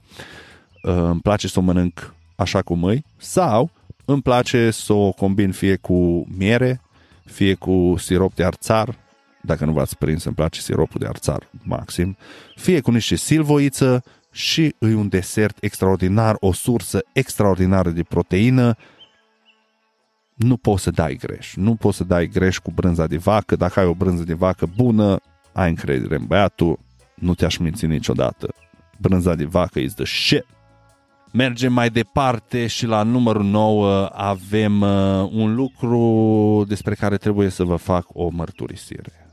Uh, 0.84 0.94
îmi 0.94 1.22
place 1.22 1.48
să 1.48 1.60
o 1.60 1.62
mănânc 1.62 2.16
așa 2.36 2.62
cum 2.62 2.84
îi 2.84 3.06
sau 3.18 3.70
îmi 4.06 4.22
place 4.22 4.72
să 4.72 4.94
o 4.94 5.12
combin 5.12 5.52
fie 5.52 5.76
cu 5.76 6.28
miere, 6.38 6.82
fie 7.26 7.54
cu 7.54 7.96
sirop 7.98 8.36
de 8.36 8.44
arțar, 8.44 8.98
dacă 9.46 9.66
nu 9.66 9.72
v-ați 9.72 9.98
prins, 9.98 10.24
îmi 10.24 10.36
place 10.36 10.62
siropul 10.62 11.00
de 11.00 11.08
arțar 11.08 11.50
maxim, 11.64 12.18
fie 12.56 12.82
cu 12.82 12.92
niște 12.92 13.16
silvoiță 13.16 14.04
și 14.32 14.76
îi 14.78 14.94
un 14.94 15.08
desert 15.08 15.58
extraordinar, 15.64 16.36
o 16.40 16.54
sursă 16.54 17.00
extraordinară 17.14 17.90
de 17.90 18.04
proteină, 18.04 18.76
nu 20.36 20.58
poți 20.58 20.84
să 20.84 20.92
dai 20.92 21.16
greș. 21.16 21.56
Nu 21.56 21.76
poți 21.76 21.98
să 21.98 22.04
dai 22.04 22.28
greș 22.28 22.58
cu 22.58 22.72
brânza 22.72 23.08
de 23.08 23.18
vacă. 23.18 23.56
Dacă 23.56 23.80
ai 23.80 23.86
o 23.86 23.94
brânză 23.94 24.24
de 24.24 24.34
vacă 24.34 24.70
bună, 24.76 25.20
ai 25.54 25.70
încredere 25.70 26.16
în 26.16 26.26
băiatul, 26.26 26.80
nu 27.16 27.36
te-aș 27.36 27.58
minți 27.58 27.86
niciodată. 27.86 28.54
Brânza 28.98 29.36
de 29.36 29.46
vacă 29.46 29.80
is 29.80 29.94
the 29.94 30.06
shit. 30.06 30.46
Mergem 31.32 31.74
mai 31.74 31.90
departe 31.90 32.68
și 32.68 32.86
la 32.86 33.04
numărul 33.04 33.44
9 33.44 34.06
avem 34.14 34.82
uh, 34.82 35.30
un 35.32 35.56
lucru 35.56 36.66
despre 36.68 36.96
care 36.96 37.18
trebuie 37.18 37.50
să 37.50 37.64
vă 37.64 37.76
fac 37.76 38.06
o 38.14 38.30
mărturisire. 38.30 39.25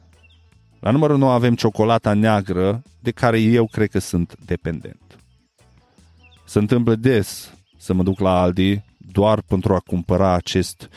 La 0.83 0.91
numărul 0.91 1.19
9 1.19 1.33
avem 1.33 1.55
ciocolata 1.55 2.15
neagră, 2.15 2.83
de 3.01 3.11
care 3.11 3.41
eu 3.41 3.67
cred 3.67 3.91
că 3.91 3.99
sunt 3.99 4.37
dependent. 4.45 5.19
Se 6.45 6.59
întâmplă 6.59 6.95
des 6.95 7.53
să 7.79 7.93
mă 7.93 8.03
duc 8.03 8.19
la 8.19 8.41
Aldi 8.41 8.83
doar 8.97 9.43
pentru 9.43 9.75
a 9.75 9.79
cumpăra 9.79 10.33
acest 10.33 10.89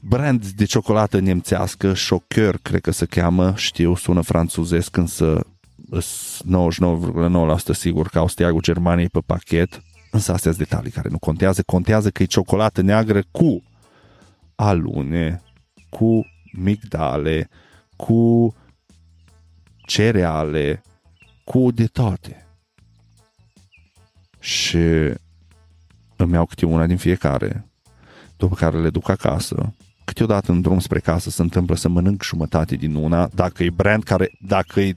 brand 0.00 0.46
de 0.46 0.64
ciocolată 0.64 1.18
nemțească, 1.18 1.94
Choker, 2.08 2.58
cred 2.62 2.80
că 2.80 2.90
se 2.90 3.06
cheamă, 3.06 3.52
știu, 3.56 3.94
sună 3.94 4.20
franțuzesc, 4.20 4.96
însă 4.96 5.46
99,9% 5.96 7.58
sigur 7.72 8.08
că 8.08 8.18
au 8.18 8.28
steagul 8.28 8.60
Germaniei 8.60 9.08
pe 9.08 9.20
pachet, 9.26 9.82
însă 10.10 10.32
astea 10.32 10.52
sunt 10.52 10.68
detalii 10.68 10.90
care 10.90 11.08
nu 11.08 11.18
contează, 11.18 11.62
contează 11.62 12.10
că 12.10 12.22
e 12.22 12.26
ciocolată 12.26 12.80
neagră 12.80 13.22
cu 13.30 13.62
alune, 14.54 15.42
cu 15.88 16.26
migdale, 16.52 17.48
cu 17.96 18.54
cereale, 19.90 20.82
cu 21.44 21.70
de 21.70 21.86
toate. 21.86 22.46
Și 24.38 24.78
îmi 26.16 26.32
iau 26.32 26.46
câte 26.46 26.66
una 26.66 26.86
din 26.86 26.96
fiecare, 26.96 27.70
după 28.36 28.54
care 28.54 28.80
le 28.80 28.90
duc 28.90 29.08
acasă. 29.08 29.74
Câteodată 30.04 30.52
în 30.52 30.60
drum 30.60 30.78
spre 30.78 31.00
casă 31.00 31.30
se 31.30 31.42
întâmplă 31.42 31.74
să 31.74 31.88
mănânc 31.88 32.22
jumătate 32.22 32.76
din 32.76 32.94
una, 32.94 33.28
dacă 33.34 33.62
e 33.62 33.70
brand 33.70 34.02
care, 34.02 34.30
dacă 34.40 34.80
e 34.80 34.96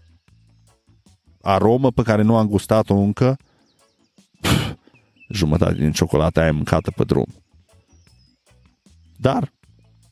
aromă 1.41 1.91
pe 1.91 2.03
care 2.03 2.21
nu 2.21 2.37
am 2.37 2.47
gustat-o 2.47 2.95
încă, 2.95 3.37
pf, 4.41 4.73
jumătate 5.29 5.73
din 5.73 5.91
ciocolata 5.91 6.41
aia 6.41 6.51
mâncată 6.51 6.91
pe 6.91 7.03
drum. 7.03 7.27
Dar 9.17 9.53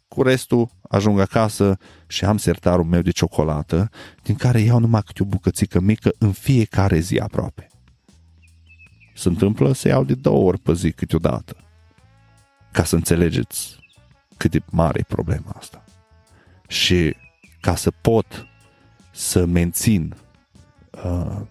cu 0.08 0.24
restul 0.24 0.70
ajung 0.92 1.20
acasă 1.20 1.78
și 2.08 2.26
am 2.26 2.38
sertarul 2.38 2.86
meu 2.86 3.02
de 3.02 3.12
ciocolată, 3.12 3.90
din 4.24 4.36
care 4.36 4.60
iau 4.60 4.80
numai 4.80 5.02
câte 5.06 5.24
o 5.24 5.26
bucățică 5.26 5.80
mică 5.80 6.12
în 6.18 6.32
fiecare 6.32 7.00
zi 7.00 7.18
aproape. 7.18 7.68
Se 9.16 9.28
întâmplă 9.28 9.74
să 9.74 9.88
iau 9.88 10.04
de 10.04 10.14
două 10.14 10.48
ori 10.48 10.60
pe 10.60 10.74
zi 10.74 10.92
câteodată. 10.92 11.56
Ca 12.72 12.84
să 12.84 12.96
înțelegeți 12.96 13.80
cât 14.38 14.52
de 14.52 14.62
mare 14.72 15.00
e 15.00 15.14
problema 15.14 15.56
asta. 15.58 15.84
Și 16.68 17.16
ca 17.60 17.76
să 17.76 17.92
pot 17.92 18.48
să 19.12 19.46
mențin 19.46 20.16
uh, 21.04 21.42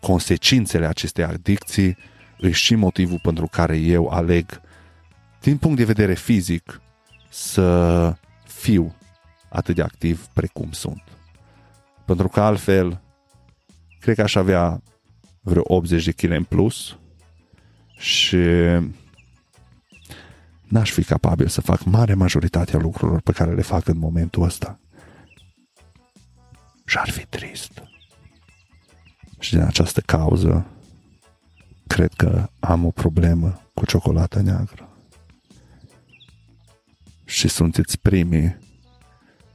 consecințele 0.00 0.86
acestei 0.86 1.24
adicții, 1.24 1.96
e 2.38 2.50
și 2.50 2.74
motivul 2.74 3.18
pentru 3.22 3.46
care 3.46 3.76
eu 3.76 4.08
aleg, 4.08 4.60
din 5.40 5.56
punct 5.56 5.76
de 5.76 5.84
vedere 5.84 6.14
fizic, 6.14 6.80
să 7.28 8.16
fiu 8.56 8.94
atât 9.48 9.74
de 9.74 9.82
activ 9.82 10.26
precum 10.26 10.72
sunt. 10.72 11.02
Pentru 12.04 12.28
că 12.28 12.40
altfel, 12.40 13.00
cred 14.00 14.14
că 14.14 14.22
aș 14.22 14.34
avea 14.34 14.82
vreo 15.40 15.62
80 15.66 16.04
de 16.04 16.12
kg 16.12 16.30
în 16.30 16.44
plus 16.44 16.98
și 17.96 18.38
n-aș 20.62 20.90
fi 20.90 21.04
capabil 21.04 21.48
să 21.48 21.60
fac 21.60 21.84
mare 21.84 22.14
majoritatea 22.14 22.78
lucrurilor 22.78 23.20
pe 23.20 23.32
care 23.32 23.54
le 23.54 23.62
fac 23.62 23.88
în 23.88 23.98
momentul 23.98 24.42
ăsta. 24.42 24.78
Și 26.84 26.98
ar 26.98 27.10
fi 27.10 27.26
trist. 27.26 27.82
Și 29.38 29.52
din 29.54 29.62
această 29.62 30.00
cauză, 30.00 30.66
cred 31.86 32.12
că 32.12 32.48
am 32.60 32.84
o 32.84 32.90
problemă 32.90 33.60
cu 33.74 33.86
ciocolata 33.86 34.40
neagră. 34.40 34.95
Și 37.26 37.48
sunteți 37.48 37.98
primii 37.98 38.58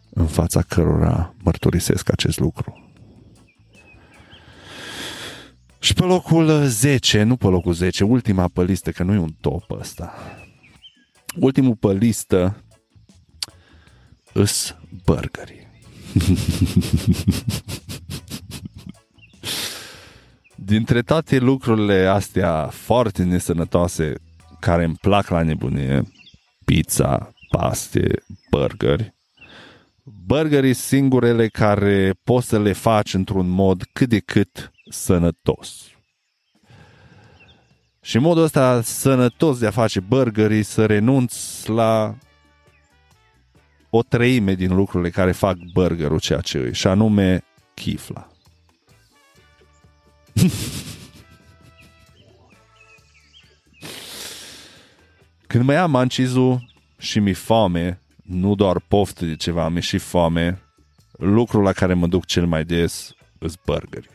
în 0.10 0.28
fața 0.28 0.62
cărora 0.62 1.34
mărturisesc 1.44 2.12
acest 2.12 2.40
lucru. 2.40 2.92
Și 5.80 5.94
pe 5.94 6.04
locul 6.04 6.66
10, 6.66 7.24
nu 7.24 7.36
pe 7.36 7.48
locul 7.48 7.74
10, 7.74 8.04
ultima 8.04 8.48
pe 8.48 8.64
listă, 8.64 8.92
că 8.92 9.04
nu 9.04 9.14
e 9.14 9.18
un 9.18 9.34
top 9.42 9.72
ăsta. 9.72 10.14
Ultimul 11.36 11.76
pe 11.76 11.94
listă 11.94 12.64
îs 14.34 14.76
burgerii. 15.06 15.68
Dintre 20.56 21.02
toate 21.02 21.38
lucrurile 21.38 22.06
astea 22.06 22.68
foarte 22.68 23.24
nesănătoase 23.24 24.14
care 24.60 24.84
îmi 24.84 24.96
plac 24.96 25.28
la 25.28 25.44
nebunie, 25.44 26.12
pizza, 26.66 27.34
paste, 27.52 28.24
burgeri, 28.50 29.14
burgerii 30.04 30.74
singurele 30.74 31.48
care 31.48 32.14
poți 32.24 32.48
să 32.48 32.60
le 32.60 32.74
faci 32.74 33.14
într-un 33.14 33.50
mod 33.50 33.84
cât 33.94 34.10
de 34.10 34.20
cât 34.20 34.72
sănătos. 34.90 35.86
Și 38.02 38.18
modul 38.18 38.44
ăsta 38.44 38.82
sănătos 38.82 39.60
de 39.60 39.68
a 39.68 39.72
face 39.72 40.00
burgerii 40.00 40.64
să 40.64 40.86
renunț 40.86 41.66
la 41.66 42.16
o 43.90 44.04
treime 44.04 44.54
din 44.54 44.76
lucrurile 44.76 45.10
care 45.10 45.32
fac 45.32 45.58
burgerul 45.74 46.20
ceea 46.20 46.40
ce 46.42 46.58
e, 46.58 46.72
și 46.72 46.88
anume 46.88 47.44
chifla. 47.74 48.28
Când 55.48 55.64
mă 55.64 55.74
ia 55.74 55.86
mancizul 55.86 56.71
și 57.02 57.20
mi 57.20 57.34
foame, 57.34 58.02
nu 58.24 58.56
doar 58.56 58.80
poftă 58.80 59.26
de 59.26 59.36
ceva, 59.36 59.70
mi 59.70 59.82
și 59.82 59.98
foame, 59.98 60.62
lucrul 61.12 61.64
la 61.64 61.72
care 61.72 61.94
mă 61.94 62.08
duc 62.08 62.26
cel 62.26 62.46
mai 62.46 62.66
des 62.66 63.14
îs 63.40 63.56
burgerii. 63.66 64.10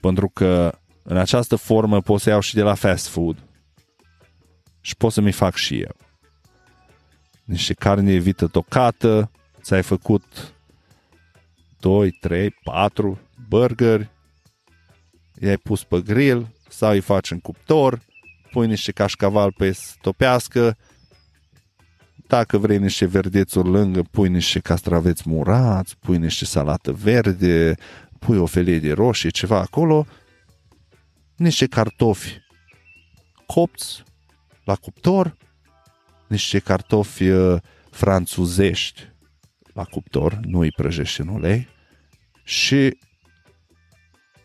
Pentru 0.00 0.28
că 0.28 0.78
în 1.02 1.16
această 1.16 1.56
formă 1.56 2.00
pot 2.00 2.20
să 2.20 2.30
iau 2.30 2.40
și 2.40 2.54
de 2.54 2.62
la 2.62 2.74
fast 2.74 3.08
food 3.08 3.44
și 4.80 4.96
pot 4.96 5.12
să 5.12 5.20
mi 5.20 5.32
fac 5.32 5.54
și 5.54 5.80
eu. 5.80 5.96
Niște 7.44 7.74
carne 7.74 8.16
vită 8.16 8.46
tocată, 8.46 9.30
ți-ai 9.62 9.82
făcut 9.82 10.54
2, 11.78 12.10
3, 12.10 12.50
4 12.50 13.18
burgeri, 13.48 14.10
i-ai 15.40 15.56
pus 15.56 15.84
pe 15.84 16.00
grill 16.00 16.48
sau 16.68 16.90
îi 16.90 17.00
faci 17.00 17.30
în 17.30 17.40
cuptor, 17.40 18.00
pui 18.50 18.66
niște 18.66 18.92
cașcaval 18.92 19.52
pe 19.52 19.76
topească, 20.00 20.76
dacă 22.30 22.58
vrei 22.58 22.78
niște 22.78 23.06
verdețuri 23.06 23.68
lângă, 23.68 24.02
pui 24.02 24.28
niște 24.28 24.58
castraveți 24.58 25.28
murați, 25.28 25.96
pui 25.98 26.18
niște 26.18 26.44
salată 26.44 26.92
verde, 26.92 27.74
pui 28.18 28.38
o 28.38 28.46
felie 28.46 28.78
de 28.78 28.92
roșie, 28.92 29.30
ceva 29.30 29.58
acolo, 29.58 30.06
niște 31.36 31.66
cartofi 31.66 32.38
copți 33.46 34.02
la 34.64 34.74
cuptor, 34.74 35.36
niște 36.26 36.58
cartofi 36.58 37.28
uh, 37.28 37.60
franțuzești 37.90 39.12
la 39.72 39.84
cuptor, 39.84 40.40
nu 40.42 40.58
îi 40.58 40.72
prăjești 40.72 41.20
în 41.20 41.28
ulei 41.28 41.68
și 42.44 42.98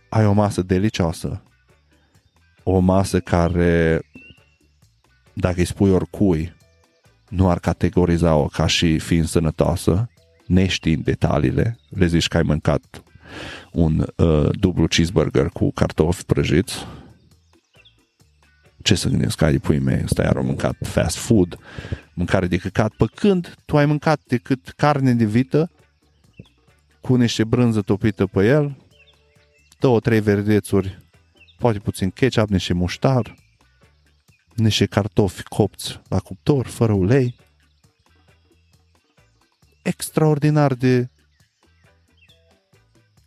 ai 0.09 0.25
o 0.25 0.31
masă 0.31 0.61
delicioasă. 0.61 1.43
O 2.63 2.79
masă 2.79 3.19
care, 3.19 4.01
dacă 5.33 5.59
îi 5.59 5.65
spui 5.65 5.91
oricui, 5.91 6.54
nu 7.35 7.49
ar 7.49 7.59
categoriza-o 7.59 8.45
ca 8.45 8.65
și 8.67 8.99
fiind 8.99 9.27
sănătoasă, 9.27 10.09
neștiind 10.45 11.03
detaliile, 11.03 11.77
le 11.89 12.05
zici 12.05 12.27
că 12.27 12.37
ai 12.37 12.43
mâncat 12.43 13.03
un 13.71 14.05
uh, 14.15 14.49
dublu 14.51 14.87
cheeseburger 14.87 15.45
cu 15.45 15.71
cartofi 15.71 16.25
prăjiți. 16.25 16.85
Ce 18.81 18.95
să 18.95 19.09
gândesc, 19.09 19.41
ai 19.41 19.57
pui 19.57 19.79
mei, 19.79 20.01
ăsta 20.03 20.23
iar 20.23 20.39
mâncat 20.39 20.75
fast 20.81 21.17
food, 21.17 21.57
mâncare 22.13 22.47
de 22.47 22.57
căcat, 22.57 22.93
pe 22.97 23.05
când 23.15 23.53
tu 23.65 23.77
ai 23.77 23.85
mâncat 23.85 24.21
decât 24.27 24.73
carne 24.75 25.13
de 25.13 25.25
vită 25.25 25.71
cu 27.01 27.15
niște 27.15 27.43
brânză 27.43 27.81
topită 27.81 28.25
pe 28.25 28.45
el, 28.45 28.77
două, 29.79 29.99
trei 29.99 30.19
verdețuri, 30.19 30.97
poate 31.57 31.79
puțin 31.79 32.09
ketchup, 32.09 32.49
niște 32.49 32.73
muștar, 32.73 33.35
niște 34.55 34.85
cartofi 34.85 35.43
copți 35.43 36.01
la 36.07 36.19
cuptor, 36.19 36.67
fără 36.67 36.93
ulei. 36.93 37.35
Extraordinar 39.81 40.73
de 40.73 41.09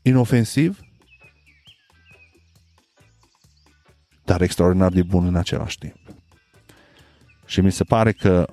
inofensiv, 0.02 0.80
dar 4.24 4.40
extraordinar 4.40 4.92
de 4.92 5.02
bun 5.02 5.26
în 5.26 5.36
același 5.36 5.78
timp. 5.78 5.96
Și 7.46 7.60
mi 7.60 7.72
se 7.72 7.84
pare 7.84 8.12
că 8.12 8.46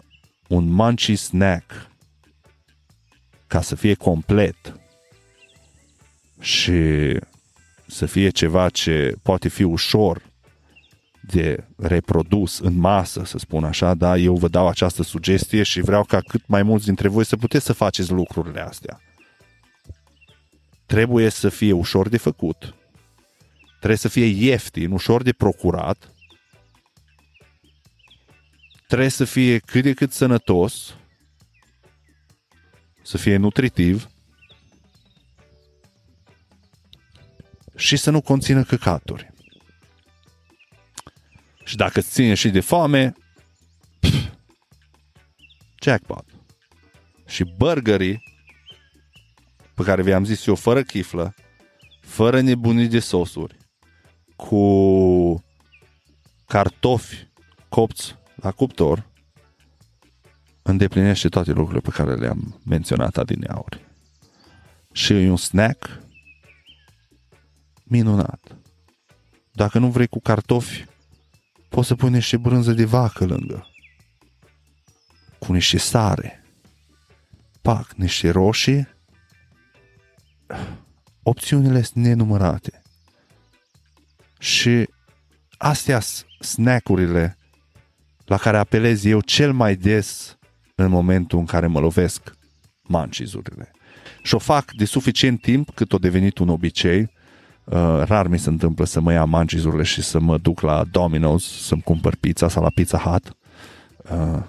un 0.47 0.65
munchy 0.65 1.15
snack, 1.15 1.89
ca 3.47 3.61
să 3.61 3.75
fie 3.75 3.93
complet 3.93 4.79
și 6.39 7.19
să 7.87 8.05
fie 8.05 8.29
ceva 8.29 8.69
ce 8.69 9.15
poate 9.21 9.47
fi 9.49 9.63
ușor 9.63 10.24
de 11.27 11.67
reprodus 11.77 12.59
în 12.59 12.77
masă, 12.77 13.23
să 13.25 13.37
spun 13.37 13.63
așa, 13.63 13.93
da, 13.93 14.17
eu 14.17 14.35
vă 14.35 14.47
dau 14.47 14.67
această 14.67 15.03
sugestie 15.03 15.63
și 15.63 15.81
vreau 15.81 16.03
ca 16.03 16.21
cât 16.21 16.47
mai 16.47 16.63
mulți 16.63 16.85
dintre 16.85 17.07
voi 17.07 17.25
să 17.25 17.35
puteți 17.35 17.65
să 17.65 17.73
faceți 17.73 18.11
lucrurile 18.11 18.61
astea. 18.61 19.01
Trebuie 20.85 21.29
să 21.29 21.49
fie 21.49 21.71
ușor 21.71 22.09
de 22.09 22.17
făcut, 22.17 22.75
trebuie 23.77 23.97
să 23.97 24.07
fie 24.07 24.25
ieftin, 24.25 24.91
ușor 24.91 25.23
de 25.23 25.33
procurat, 25.33 26.11
trebuie 28.87 29.09
să 29.09 29.23
fie 29.23 29.59
cât 29.59 29.83
de 29.83 29.93
cât 29.93 30.11
sănătos, 30.11 30.95
să 33.03 33.17
fie 33.17 33.37
nutritiv 33.37 34.09
și 37.75 37.97
să 37.97 38.11
nu 38.11 38.21
conțină 38.21 38.63
căcaturi. 38.63 39.33
Și 41.65 41.75
dacă 41.75 41.99
îți 41.99 42.09
ține 42.09 42.33
și 42.33 42.49
de 42.49 42.59
foame, 42.59 43.13
pf, 43.99 44.31
jackpot. 45.83 46.25
Și 47.25 47.43
burgerii, 47.43 48.23
pe 49.73 49.83
care 49.83 50.01
vi-am 50.01 50.25
zis 50.25 50.45
eu, 50.45 50.55
fără 50.55 50.83
chiflă, 50.83 51.33
fără 52.01 52.41
nebunii 52.41 52.87
de 52.87 52.99
sosuri, 52.99 53.57
cu 54.35 55.43
cartofi 56.45 57.27
copți 57.69 58.15
la 58.35 58.51
cuptor, 58.51 59.09
îndeplinește 60.61 61.29
toate 61.29 61.51
lucrurile 61.51 61.79
pe 61.79 61.89
care 61.89 62.15
le-am 62.15 62.61
menționat 62.65 63.17
adineauri. 63.17 63.85
Și 64.91 65.13
e 65.13 65.29
un 65.29 65.37
snack 65.37 65.99
minunat. 67.83 68.57
Dacă 69.51 69.79
nu 69.79 69.89
vrei 69.89 70.07
cu 70.07 70.19
cartofi, 70.19 70.85
poți 71.75 71.87
să 71.87 71.95
pui 71.95 72.09
niște 72.09 72.37
brânză 72.37 72.73
de 72.73 72.85
vacă 72.85 73.25
lângă. 73.25 73.67
Cu 75.39 75.53
niște 75.53 75.77
sare. 75.77 76.43
Pac, 77.61 77.93
niște 77.93 78.29
roșii. 78.29 78.87
Opțiunile 81.23 81.81
sunt 81.81 82.03
nenumărate. 82.03 82.81
Și 84.39 84.89
astea 85.57 85.99
sunt 85.99 86.29
snackurile 86.39 87.37
la 88.25 88.37
care 88.37 88.57
apelez 88.57 89.05
eu 89.05 89.21
cel 89.21 89.53
mai 89.53 89.75
des 89.75 90.37
în 90.75 90.89
momentul 90.89 91.39
în 91.39 91.45
care 91.45 91.67
mă 91.67 91.79
lovesc 91.79 92.37
mancizurile. 92.81 93.71
Și 94.23 94.35
o 94.35 94.39
fac 94.39 94.71
de 94.71 94.85
suficient 94.85 95.41
timp 95.41 95.69
cât 95.69 95.93
o 95.93 95.97
devenit 95.97 96.37
un 96.37 96.49
obicei 96.49 97.11
Uh, 97.65 98.01
rar 98.03 98.27
mi 98.27 98.39
se 98.39 98.49
întâmplă 98.49 98.85
să 98.85 98.99
mă 98.99 99.11
ia 99.11 99.23
mancizurile 99.23 99.83
și 99.83 100.01
să 100.01 100.19
mă 100.19 100.37
duc 100.37 100.61
la 100.61 100.83
Domino's 100.85 101.61
să-mi 101.61 101.81
cumpăr 101.81 102.15
pizza 102.15 102.49
sau 102.49 102.63
la 102.63 102.69
Pizza 102.69 102.97
Hut. 102.97 103.35
Uh, 104.11 104.43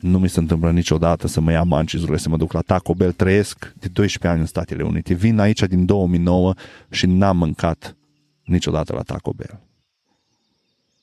nu 0.00 0.18
mi 0.18 0.28
se 0.28 0.38
întâmplă 0.38 0.70
niciodată 0.70 1.26
să 1.26 1.40
mă 1.40 1.52
ia 1.52 1.62
mancizurile, 1.62 2.16
să 2.16 2.28
mă 2.28 2.36
duc 2.36 2.52
la 2.52 2.60
Taco 2.60 2.94
Bell. 2.94 3.12
Trăiesc 3.12 3.72
de 3.78 3.88
12 3.88 4.28
ani 4.28 4.40
în 4.40 4.46
Statele 4.46 4.82
Unite. 4.82 5.14
Vin 5.14 5.38
aici 5.38 5.60
din 5.60 5.84
2009 5.84 6.54
și 6.90 7.06
n-am 7.06 7.36
mâncat 7.36 7.96
niciodată 8.44 8.92
la 8.92 9.02
Taco 9.02 9.32
Bell. 9.32 9.60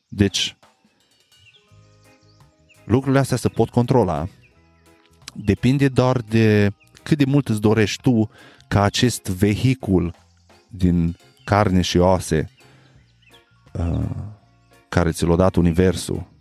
Deci, 0.07 0.57
lucrurile 2.85 3.19
astea 3.19 3.37
se 3.37 3.49
pot 3.49 3.69
controla. 3.69 4.27
Depinde 5.33 5.87
doar 5.87 6.17
de 6.17 6.73
cât 7.03 7.17
de 7.17 7.25
mult 7.25 7.49
îți 7.49 7.61
dorești 7.61 8.01
tu 8.01 8.29
ca 8.67 8.83
acest 8.83 9.23
vehicul 9.27 10.13
din 10.67 11.15
carne 11.43 11.81
și 11.81 11.97
oase 11.97 12.49
uh, 13.73 14.09
care 14.89 15.11
ți 15.11 15.25
l-a 15.25 15.35
dat 15.35 15.55
Universul 15.55 16.31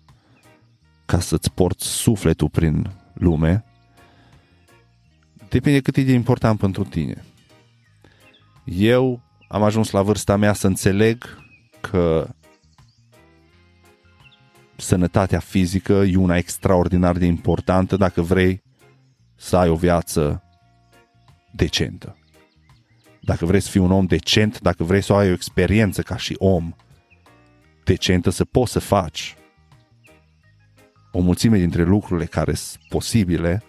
ca 1.05 1.21
să-ți 1.21 1.53
porți 1.53 1.87
sufletul 1.87 2.49
prin 2.49 2.91
lume, 3.15 3.65
depinde 5.49 5.81
cât 5.81 5.97
e 5.97 6.03
de 6.03 6.12
important 6.12 6.59
pentru 6.59 6.85
tine. 6.85 7.25
Eu 8.65 9.23
am 9.49 9.62
ajuns 9.62 9.91
la 9.91 10.03
vârsta 10.03 10.37
mea 10.37 10.53
să 10.53 10.67
înțeleg 10.67 11.38
că 11.81 12.29
sănătatea 14.77 15.38
fizică 15.38 15.93
e 15.93 16.17
una 16.17 16.37
extraordinar 16.37 17.17
de 17.17 17.27
importantă 17.27 17.97
dacă 17.97 18.23
vrei 18.23 18.62
să 19.37 19.57
ai 19.57 19.69
o 19.69 19.75
viață 19.75 20.43
decentă 21.53 22.17
dacă 23.25 23.47
vrei 23.47 23.61
să 23.61 23.71
fii 23.71 23.81
un 23.81 23.91
om 23.91 24.07
decent, 24.07 24.61
dacă 24.61 24.85
vrei 24.85 25.03
să 25.03 25.13
ai 25.13 25.29
o 25.31 25.33
experiență 25.33 26.03
ca 26.03 26.17
și 26.17 26.35
om 26.39 26.75
decentă, 27.85 28.31
să 28.31 28.45
poți 28.45 28.73
să 28.73 28.79
faci 28.79 29.37
o 31.13 31.21
mulțime 31.21 31.59
dintre 31.59 31.83
lucrurile 31.83 32.27
care 32.27 32.55
sunt 32.55 32.83
posibile, 32.89 33.63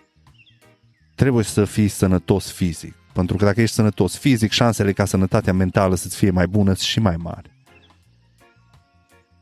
trebuie 1.16 1.44
să 1.44 1.66
fii 1.66 1.88
sănătos 1.88 2.52
fizic. 2.52 2.96
Pentru 3.13 3.38
că 3.38 3.46
dacă 3.46 3.62
ești 3.62 3.76
sănătos 3.76 4.18
fizic, 4.18 4.52
șansele 4.52 4.94
ca 4.94 5.06
sănătatea 5.06 5.54
mentală 5.54 5.96
să-ți 5.96 6.16
fie 6.16 6.30
mai 6.30 6.48
bună 6.48 6.74
și 6.74 7.00
mai 7.00 7.16
mari. 7.16 7.52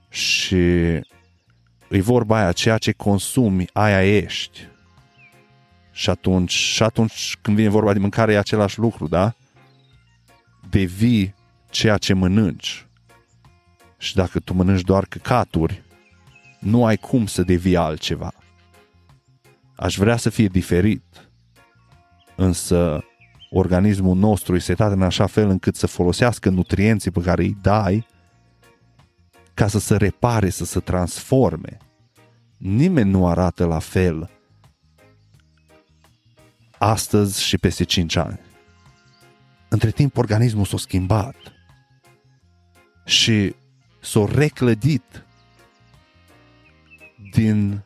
Și 0.10 0.56
e 1.90 2.02
vorba 2.02 2.38
aia, 2.38 2.52
ceea 2.52 2.78
ce 2.78 2.92
consumi, 2.92 3.66
aia 3.74 4.16
ești. 4.16 4.60
Și 5.92 6.10
atunci, 6.10 6.52
și 6.52 6.84
atunci 6.84 7.38
când 7.42 7.56
vine 7.58 7.70
vorba 7.70 7.94
de 7.94 8.00
mâncare, 8.00 8.34
e 8.34 8.38
același 8.38 8.80
lucru, 8.80 9.08
da? 9.08 9.36
Devii 10.72 11.34
ceea 11.70 11.98
ce 11.98 12.14
mănânci. 12.14 12.88
Și 13.98 14.16
dacă 14.16 14.40
tu 14.40 14.54
mănânci 14.54 14.82
doar 14.82 15.06
căcaturi, 15.06 15.84
nu 16.60 16.86
ai 16.86 16.98
cum 16.98 17.26
să 17.26 17.44
devii 17.44 17.78
altceva. 17.78 18.32
Aș 19.76 19.98
vrea 19.98 20.18
să 20.18 20.30
fie 20.30 20.48
diferit, 20.48 21.30
însă 22.36 23.04
organismul 23.50 24.18
nostru 24.18 24.56
e 24.56 24.60
setat 24.60 24.92
în 24.92 25.02
așa 25.02 25.26
fel 25.26 25.50
încât 25.50 25.76
să 25.76 25.88
folosească 25.88 26.50
nutrienții 26.50 27.12
pe 27.12 27.22
care 27.22 27.44
îi 27.44 27.58
dai 27.62 28.06
ca 29.54 29.68
să 29.68 29.80
se 29.80 29.98
repare, 29.98 30.50
să 30.50 30.66
se 30.66 30.80
transforme. 30.80 31.78
Nimeni 32.58 33.10
nu 33.10 33.28
arată 33.28 33.66
la 33.66 33.80
fel 33.80 34.30
astăzi 36.78 37.44
și 37.44 37.58
peste 37.58 37.84
5 37.84 38.16
ani. 38.16 38.40
Între 39.74 39.92
timp, 39.92 40.18
organismul 40.18 40.66
s-a 40.66 40.78
schimbat 40.78 41.36
și 43.06 43.56
s-a 44.02 44.26
reclădit 44.34 45.26
din 47.32 47.84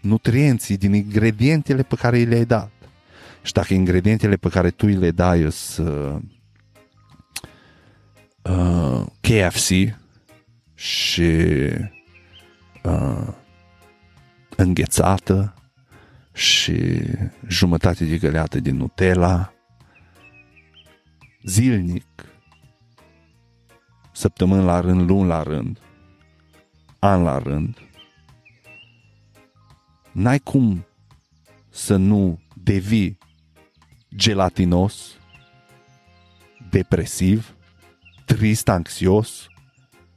nutrienții, 0.00 0.76
din 0.76 0.94
ingredientele 0.94 1.82
pe 1.82 1.94
care 1.94 2.22
le-ai 2.22 2.44
dat. 2.44 2.70
Și 3.42 3.52
dacă 3.52 3.74
ingredientele 3.74 4.36
pe 4.36 4.48
care 4.48 4.70
tu 4.70 4.86
le 4.86 5.10
dai 5.10 5.52
sunt 5.52 5.88
uh, 5.88 6.16
uh, 8.42 9.06
KFC 9.20 9.70
și 10.74 11.30
uh, 12.82 13.28
înghețată 14.56 15.54
și 16.32 17.00
jumătate 17.48 18.04
de 18.04 18.16
găleată 18.16 18.60
din 18.60 18.76
Nutella 18.76 19.51
zilnic, 21.42 22.04
săptămâni 24.12 24.64
la 24.64 24.80
rând, 24.80 25.08
luni 25.08 25.28
la 25.28 25.42
rând, 25.42 25.80
an 26.98 27.22
la 27.22 27.38
rând, 27.38 27.78
n-ai 30.12 30.38
cum 30.38 30.86
să 31.68 31.96
nu 31.96 32.40
devii 32.62 33.18
gelatinos, 34.16 35.16
depresiv, 36.70 37.54
trist, 38.24 38.68
anxios, 38.68 39.46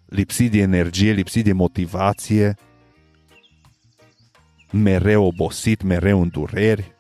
lipsit 0.05 0.51
de 0.51 0.57
energie, 0.57 1.11
lipsit 1.11 1.43
de 1.43 1.53
motivație, 1.53 2.55
mereu 4.71 5.23
obosit, 5.23 5.81
mereu 5.81 6.21
în 6.21 6.29
dureri. 6.29 6.95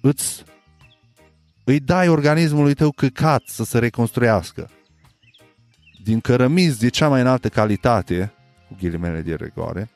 Îți 0.00 0.44
îi 1.68 1.80
dai 1.80 2.08
organismului 2.08 2.74
tău 2.74 2.90
căcat 2.90 3.42
să 3.46 3.64
se 3.64 3.78
reconstruiască. 3.78 4.70
Din 6.02 6.20
cărămizi 6.20 6.78
de 6.78 6.88
cea 6.88 7.08
mai 7.08 7.20
înaltă 7.20 7.48
calitate, 7.48 8.32
cu 8.68 8.76
ghilimele 8.78 9.20
de 9.20 9.34
regoare, 9.34 9.90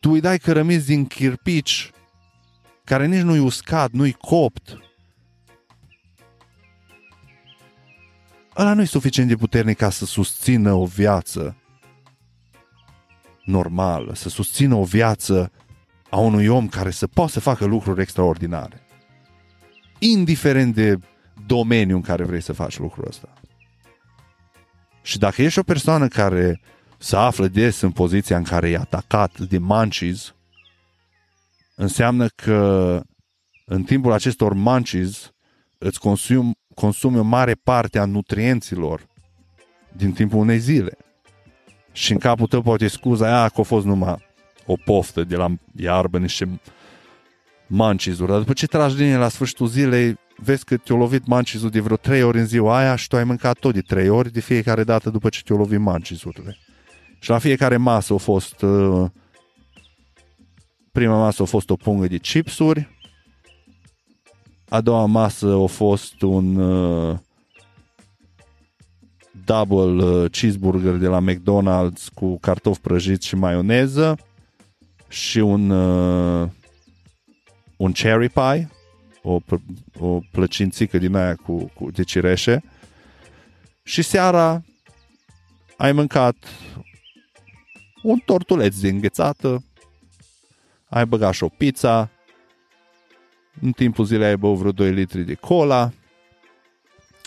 tu 0.00 0.10
îi 0.10 0.20
dai 0.20 0.38
cărămizi 0.38 0.86
din 0.86 1.06
chirpici 1.06 1.90
care 2.84 3.06
nici 3.06 3.22
nu-i 3.22 3.38
uscat, 3.38 3.90
nu-i 3.90 4.12
copt. 4.12 4.78
Ăla 8.56 8.74
nu-i 8.74 8.86
suficient 8.86 9.28
de 9.28 9.36
puternic 9.36 9.76
ca 9.76 9.90
să 9.90 10.04
susțină 10.04 10.72
o 10.72 10.84
viață 10.84 11.56
normală, 13.44 14.14
să 14.14 14.28
susțină 14.28 14.74
o 14.74 14.84
viață 14.84 15.52
a 16.10 16.18
unui 16.18 16.46
om 16.46 16.68
care 16.68 16.90
să 16.90 17.06
poată 17.06 17.32
să 17.32 17.40
facă 17.40 17.64
lucruri 17.64 18.00
extraordinare. 18.00 18.83
Indiferent 19.98 20.74
de 20.74 20.98
domeniul 21.46 21.96
în 21.96 22.02
care 22.02 22.24
vrei 22.24 22.40
să 22.40 22.52
faci 22.52 22.78
lucrul 22.78 23.06
ăsta. 23.08 23.32
Și 25.02 25.18
dacă 25.18 25.42
ești 25.42 25.58
o 25.58 25.62
persoană 25.62 26.08
care 26.08 26.60
se 26.98 27.16
află 27.16 27.48
des 27.48 27.80
în 27.80 27.90
poziția 27.90 28.36
în 28.36 28.42
care 28.42 28.70
e 28.70 28.76
atacat 28.76 29.38
de 29.38 29.58
manchis, 29.58 30.34
înseamnă 31.74 32.26
că 32.28 33.00
în 33.64 33.82
timpul 33.82 34.12
acestor 34.12 34.52
manchis 34.52 35.32
îți 35.78 36.00
consumi, 36.00 36.52
consumi 36.74 37.18
o 37.18 37.22
mare 37.22 37.54
parte 37.54 37.98
a 37.98 38.04
nutrienților 38.04 39.06
din 39.92 40.12
timpul 40.12 40.38
unei 40.38 40.58
zile. 40.58 40.96
Și 41.92 42.12
în 42.12 42.18
capul 42.18 42.46
tău 42.46 42.62
poate 42.62 42.88
scuza 42.88 43.26
aia 43.26 43.48
că 43.48 43.60
a 43.60 43.62
fost 43.64 43.86
numai 43.86 44.16
o 44.66 44.74
poftă 44.84 45.24
de 45.24 45.36
la 45.36 45.54
iarbă, 45.76 46.18
niște 46.18 46.60
mancizuri. 47.74 48.30
Dar 48.30 48.38
după 48.38 48.52
ce 48.52 48.66
tragi 48.66 48.96
din 48.96 49.18
la 49.18 49.28
sfârșitul 49.28 49.66
zilei, 49.66 50.18
vezi 50.36 50.64
că 50.64 50.76
te-a 50.76 50.96
lovit 50.96 51.26
mancizul 51.26 51.70
de 51.70 51.80
vreo 51.80 51.96
trei 51.96 52.22
ori 52.22 52.38
în 52.38 52.46
ziua 52.46 52.78
aia 52.78 52.96
și 52.96 53.08
tu 53.08 53.16
ai 53.16 53.24
mâncat 53.24 53.58
tot 53.58 53.74
de 53.74 53.80
trei 53.80 54.08
ori 54.08 54.32
de 54.32 54.40
fiecare 54.40 54.84
dată 54.84 55.10
după 55.10 55.28
ce 55.28 55.42
te-a 55.42 55.56
lovit 55.56 55.78
mancizurile. 55.78 56.56
Și 57.18 57.30
la 57.30 57.38
fiecare 57.38 57.76
masă 57.76 58.14
a 58.14 58.16
fost 58.16 58.62
uh, 58.62 59.10
prima 60.92 61.18
masă 61.18 61.42
a 61.42 61.44
fost 61.44 61.70
o 61.70 61.76
pungă 61.76 62.06
de 62.06 62.16
chipsuri, 62.16 62.88
a 64.68 64.80
doua 64.80 65.06
masă 65.06 65.58
a 65.62 65.66
fost 65.66 66.22
un 66.22 66.56
uh, 66.56 67.18
double 69.44 70.04
uh, 70.04 70.30
cheeseburger 70.30 70.94
de 70.94 71.06
la 71.06 71.20
McDonald's 71.20 72.12
cu 72.14 72.38
cartofi 72.38 72.80
prăjiți 72.80 73.26
și 73.26 73.36
maioneză 73.36 74.18
și 75.08 75.38
un 75.38 75.70
uh, 75.70 76.48
un 77.76 77.92
cherry 77.92 78.28
pie, 78.28 78.70
o, 79.22 79.40
o 79.98 80.20
plăcințică 80.30 80.98
din 80.98 81.14
aia 81.14 81.34
cu, 81.34 81.70
cu 81.74 81.90
de 81.90 82.02
cireșe 82.02 82.62
și 83.82 84.02
seara 84.02 84.62
ai 85.76 85.92
mâncat 85.92 86.36
un 88.02 88.18
tortuleț 88.18 88.80
de 88.80 88.88
înghețată, 88.88 89.64
ai 90.88 91.06
băgat 91.06 91.32
și 91.32 91.42
o 91.42 91.48
pizza, 91.48 92.10
în 93.60 93.72
timpul 93.72 94.04
zilei 94.04 94.26
ai 94.26 94.36
băut 94.36 94.58
vreo 94.58 94.72
2 94.72 94.90
litri 94.90 95.22
de 95.22 95.34
cola, 95.34 95.92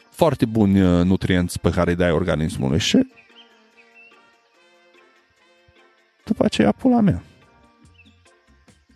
foarte 0.10 0.46
buni 0.46 0.82
uh, 0.82 1.06
nutrienți 1.06 1.60
pe 1.60 1.70
care 1.70 1.90
îi 1.90 1.96
dai 1.96 2.12
organismului 2.12 2.80
și 2.80 3.08
după 6.24 6.46
aceea 6.46 6.72
pula 6.72 7.00
mea. 7.00 7.24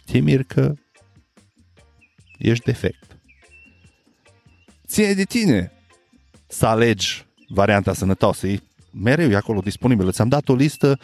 Te 0.05 0.19
mir 0.19 0.43
că 0.43 0.73
ești 2.41 2.65
defect. 2.65 3.17
Ține 4.87 5.13
de 5.13 5.23
tine 5.23 5.71
să 6.47 6.65
alegi 6.65 7.25
varianta 7.47 7.93
sănătoasă. 7.93 8.47
E 8.47 8.59
mereu 8.91 9.29
e 9.29 9.35
acolo 9.35 9.59
disponibilă. 9.59 10.11
Ți-am 10.11 10.27
dat 10.27 10.49
o 10.49 10.55
listă 10.55 10.99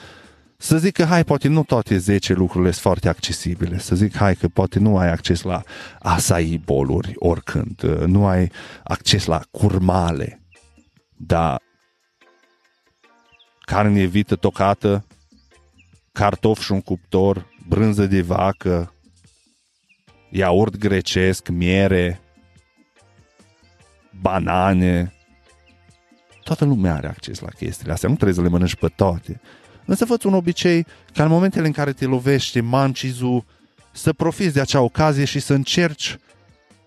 să 0.57 0.77
zic 0.77 0.93
că, 0.93 1.03
hai, 1.03 1.23
poate 1.23 1.47
nu 1.47 1.63
toate 1.63 1.97
10 1.97 2.33
lucrurile 2.33 2.71
sunt 2.71 2.83
foarte 2.83 3.09
accesibile. 3.09 3.79
Să 3.79 3.95
zic, 3.95 4.15
hai, 4.15 4.35
că 4.35 4.47
poate 4.47 4.79
nu 4.79 4.97
ai 4.97 5.09
acces 5.11 5.41
la 5.41 5.63
asai 5.99 6.61
boluri 6.65 7.13
oricând. 7.15 7.81
Nu 8.05 8.25
ai 8.25 8.51
acces 8.83 9.25
la 9.25 9.41
curmale. 9.51 10.41
Dar 11.15 11.61
carne 13.61 14.03
vită 14.03 14.35
tocată, 14.35 15.05
cartofi 16.11 16.63
și 16.63 16.71
un 16.71 16.81
cuptor, 16.81 17.45
brânză 17.67 18.05
de 18.05 18.21
vacă, 18.21 18.93
iaurt 20.30 20.78
grecesc, 20.78 21.47
miere, 21.47 22.21
banane. 24.21 25.13
Toată 26.43 26.65
lumea 26.65 26.95
are 26.95 27.07
acces 27.07 27.39
la 27.39 27.49
chestiile 27.49 27.93
astea. 27.93 28.09
Nu 28.09 28.15
trebuie 28.15 28.36
să 28.36 28.41
le 28.41 28.49
mănânci 28.49 28.75
pe 28.75 28.88
toate. 28.88 29.41
Însă 29.86 30.05
fă 30.05 30.17
un 30.23 30.34
obicei 30.34 30.86
ca 31.13 31.23
în 31.23 31.30
momentele 31.30 31.65
în 31.65 31.71
care 31.71 31.91
te 31.91 32.05
lovește 32.05 32.61
mancizul 32.61 33.45
să 33.91 34.13
profiți 34.13 34.53
de 34.53 34.61
acea 34.61 34.82
ocazie 34.82 35.25
și 35.25 35.39
să 35.39 35.53
încerci 35.53 36.17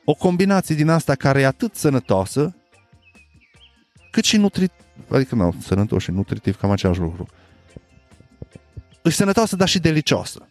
o 0.04 0.14
combinație 0.14 0.74
din 0.74 0.88
asta 0.88 1.14
care 1.14 1.40
e 1.40 1.46
atât 1.46 1.74
sănătoasă 1.74 2.54
cât 4.10 4.24
și 4.24 4.36
nutritiv. 4.36 4.84
Adică 5.10 5.34
nu, 5.34 5.54
sănătos 5.62 6.02
și 6.02 6.10
nutritiv, 6.10 6.56
cam 6.56 6.70
același 6.70 7.00
lucru. 7.00 7.28
E 9.02 9.10
sănătoasă, 9.10 9.56
dar 9.56 9.68
și 9.68 9.78
delicioasă. 9.78 10.49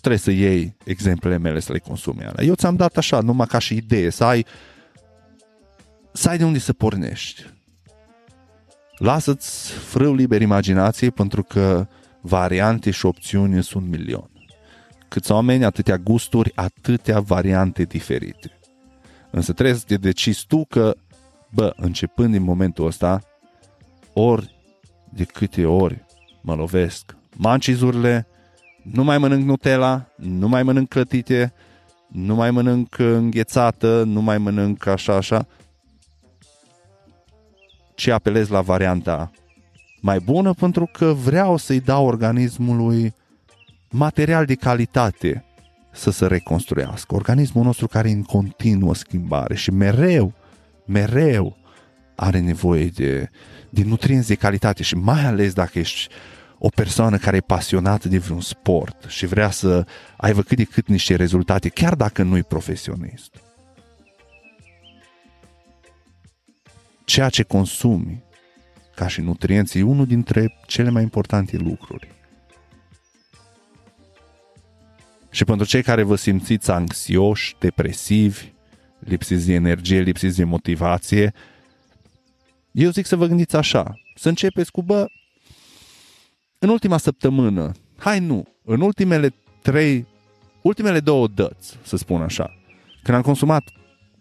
Trebuie 0.00 0.20
să 0.20 0.30
iei 0.30 0.76
exemplele 0.84 1.38
mele 1.38 1.60
să 1.60 1.72
le 1.72 1.78
consumi. 1.78 2.24
Alea. 2.24 2.44
Eu 2.44 2.54
ți-am 2.54 2.76
dat 2.76 2.96
așa, 2.96 3.20
numai 3.20 3.46
ca 3.46 3.58
și 3.58 3.74
idee, 3.76 4.10
să 4.10 4.24
ai 4.24 4.46
să 6.12 6.28
ai 6.28 6.38
de 6.38 6.44
unde 6.44 6.58
să 6.58 6.72
pornești. 6.72 7.46
Lasă-ți 8.96 9.72
frâu 9.72 10.14
liber 10.14 10.40
imaginației 10.40 11.10
pentru 11.10 11.42
că 11.42 11.86
variante 12.20 12.90
și 12.90 13.06
opțiuni 13.06 13.62
sunt 13.62 13.88
milion. 13.88 14.30
Câți 15.08 15.32
oameni, 15.32 15.64
atâtea 15.64 15.96
gusturi, 15.96 16.52
atâtea 16.54 17.20
variante 17.20 17.82
diferite. 17.82 18.58
Însă 19.30 19.52
trebuie 19.52 19.76
să 19.76 19.84
te 19.86 19.96
decizi 19.96 20.46
tu 20.46 20.64
că, 20.64 20.96
bă, 21.50 21.72
începând 21.76 22.32
din 22.32 22.42
momentul 22.42 22.86
ăsta, 22.86 23.20
ori 24.12 24.54
de 25.12 25.24
câte 25.24 25.64
ori 25.64 26.04
mă 26.40 26.54
lovesc 26.54 27.16
mancizurile, 27.36 28.26
nu 28.82 29.04
mai 29.04 29.18
mănânc 29.18 29.44
Nutella, 29.44 30.06
nu 30.16 30.48
mai 30.48 30.62
mănânc 30.62 30.88
clătite, 30.88 31.52
nu 32.08 32.34
mai 32.34 32.50
mănânc 32.50 32.98
înghețată, 32.98 34.02
nu 34.06 34.20
mai 34.20 34.38
mănânc 34.38 34.86
așa, 34.86 35.14
așa, 35.14 35.46
ci 37.94 38.08
apelez 38.08 38.48
la 38.48 38.60
varianta 38.60 39.30
mai 40.00 40.18
bună 40.18 40.52
pentru 40.52 40.88
că 40.92 41.06
vreau 41.06 41.56
să-i 41.56 41.80
dau 41.80 42.06
organismului 42.06 43.14
material 43.90 44.44
de 44.44 44.54
calitate 44.54 45.44
să 45.92 46.10
se 46.10 46.26
reconstruiască. 46.26 47.14
Organismul 47.14 47.64
nostru 47.64 47.86
care 47.86 48.08
e 48.08 48.12
în 48.12 48.22
continuă 48.22 48.94
schimbare 48.94 49.54
și 49.54 49.70
mereu, 49.70 50.32
mereu 50.86 51.56
are 52.14 52.40
nevoie 52.40 52.86
de, 52.86 53.30
de 53.70 53.82
nutrienți 53.84 54.28
de 54.28 54.34
calitate 54.34 54.82
și 54.82 54.94
mai 54.94 55.24
ales 55.24 55.52
dacă 55.52 55.78
ești 55.78 56.08
o 56.62 56.68
persoană 56.68 57.16
care 57.16 57.36
e 57.36 57.40
pasionată 57.40 58.08
de 58.08 58.18
vreun 58.18 58.40
sport 58.40 59.04
și 59.08 59.26
vrea 59.26 59.50
să 59.50 59.86
aibă 60.16 60.42
cât 60.42 60.56
de 60.56 60.64
cât 60.64 60.88
niște 60.88 61.14
rezultate, 61.14 61.68
chiar 61.68 61.94
dacă 61.94 62.22
nu 62.22 62.36
e 62.36 62.42
profesionist. 62.42 63.30
ceea 67.10 67.28
ce 67.28 67.42
consumi 67.42 68.22
ca 68.94 69.08
și 69.08 69.20
nutrienți 69.20 69.78
e 69.78 69.82
unul 69.82 70.06
dintre 70.06 70.54
cele 70.66 70.90
mai 70.90 71.02
importante 71.02 71.56
lucruri. 71.56 72.08
Și 75.30 75.44
pentru 75.44 75.66
cei 75.66 75.82
care 75.82 76.02
vă 76.02 76.16
simțiți 76.16 76.70
anxioși, 76.70 77.56
depresivi, 77.58 78.52
lipsiți 78.98 79.46
de 79.46 79.52
energie, 79.52 80.00
lipsiți 80.00 80.36
de 80.36 80.44
motivație, 80.44 81.32
eu 82.70 82.90
zic 82.90 83.06
să 83.06 83.16
vă 83.16 83.26
gândiți 83.26 83.56
așa, 83.56 84.00
să 84.14 84.28
începeți 84.28 84.70
cu, 84.70 84.82
bă, 84.82 85.06
în 86.62 86.68
ultima 86.68 86.96
săptămână, 86.96 87.72
hai 87.96 88.20
nu, 88.20 88.44
în 88.64 88.80
ultimele 88.80 89.34
trei, 89.62 90.06
ultimele 90.62 91.00
două 91.00 91.28
dăți, 91.28 91.78
să 91.82 91.96
spun 91.96 92.22
așa, 92.22 92.56
când 93.02 93.16
am 93.16 93.22
consumat 93.22 93.70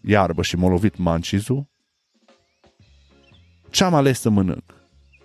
iarbă 0.02 0.42
și 0.42 0.56
m-a 0.56 0.70
lovit 0.70 0.98
mancizul, 0.98 1.68
ce 3.70 3.84
am 3.84 3.94
ales 3.94 4.20
să 4.20 4.30
mănânc 4.30 4.64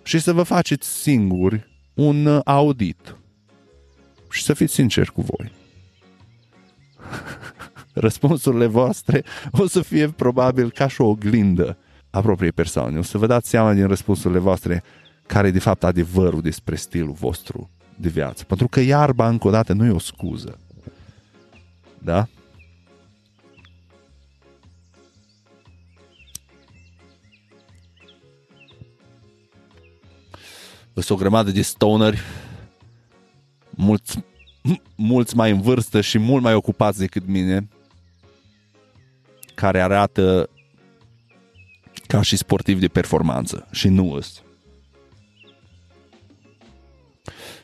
și 0.03 0.19
să 0.19 0.33
vă 0.33 0.43
faceți 0.43 0.87
singuri 0.87 1.67
un 1.93 2.25
uh, 2.25 2.41
audit 2.45 3.15
și 4.29 4.43
să 4.43 4.53
fiți 4.53 4.73
sinceri 4.73 5.11
cu 5.11 5.21
voi. 5.21 5.51
Răspunsurile 7.93 8.65
voastre 8.65 9.23
o 9.51 9.67
să 9.67 9.81
fie 9.81 10.09
probabil 10.09 10.71
ca 10.71 10.87
și 10.87 11.01
o 11.01 11.05
oglindă 11.05 11.77
a 12.09 12.21
propriei 12.21 12.51
persoane. 12.51 12.97
O 12.97 13.01
să 13.01 13.17
vă 13.17 13.27
dați 13.27 13.49
seama 13.49 13.73
din 13.73 13.87
răspunsurile 13.87 14.39
voastre 14.39 14.83
care 15.27 15.47
e 15.47 15.51
de 15.51 15.59
fapt 15.59 15.83
adevărul 15.83 16.41
despre 16.41 16.75
stilul 16.75 17.13
vostru 17.13 17.69
de 17.95 18.09
viață. 18.09 18.43
Pentru 18.43 18.67
că 18.67 18.79
iarba, 18.79 19.27
încă 19.27 19.47
o 19.47 19.51
dată, 19.51 19.73
nu 19.73 19.85
e 19.85 19.89
o 19.89 19.99
scuză. 19.99 20.59
Da? 21.97 22.27
Sunt 30.93 31.09
o 31.09 31.15
grămadă 31.15 31.51
de 31.51 31.61
stoneri, 31.61 32.21
mulți, 33.69 34.23
mulți 34.95 35.35
mai 35.35 35.51
în 35.51 35.61
vârstă 35.61 36.01
și 36.01 36.17
mult 36.17 36.43
mai 36.43 36.53
ocupați 36.53 36.99
decât 36.99 37.27
mine, 37.27 37.67
care 39.55 39.81
arată 39.81 40.49
ca 42.07 42.21
și 42.21 42.37
sportiv 42.37 42.79
de 42.79 42.87
performanță 42.87 43.67
și 43.71 43.87
nu 43.87 44.11
îs. 44.11 44.44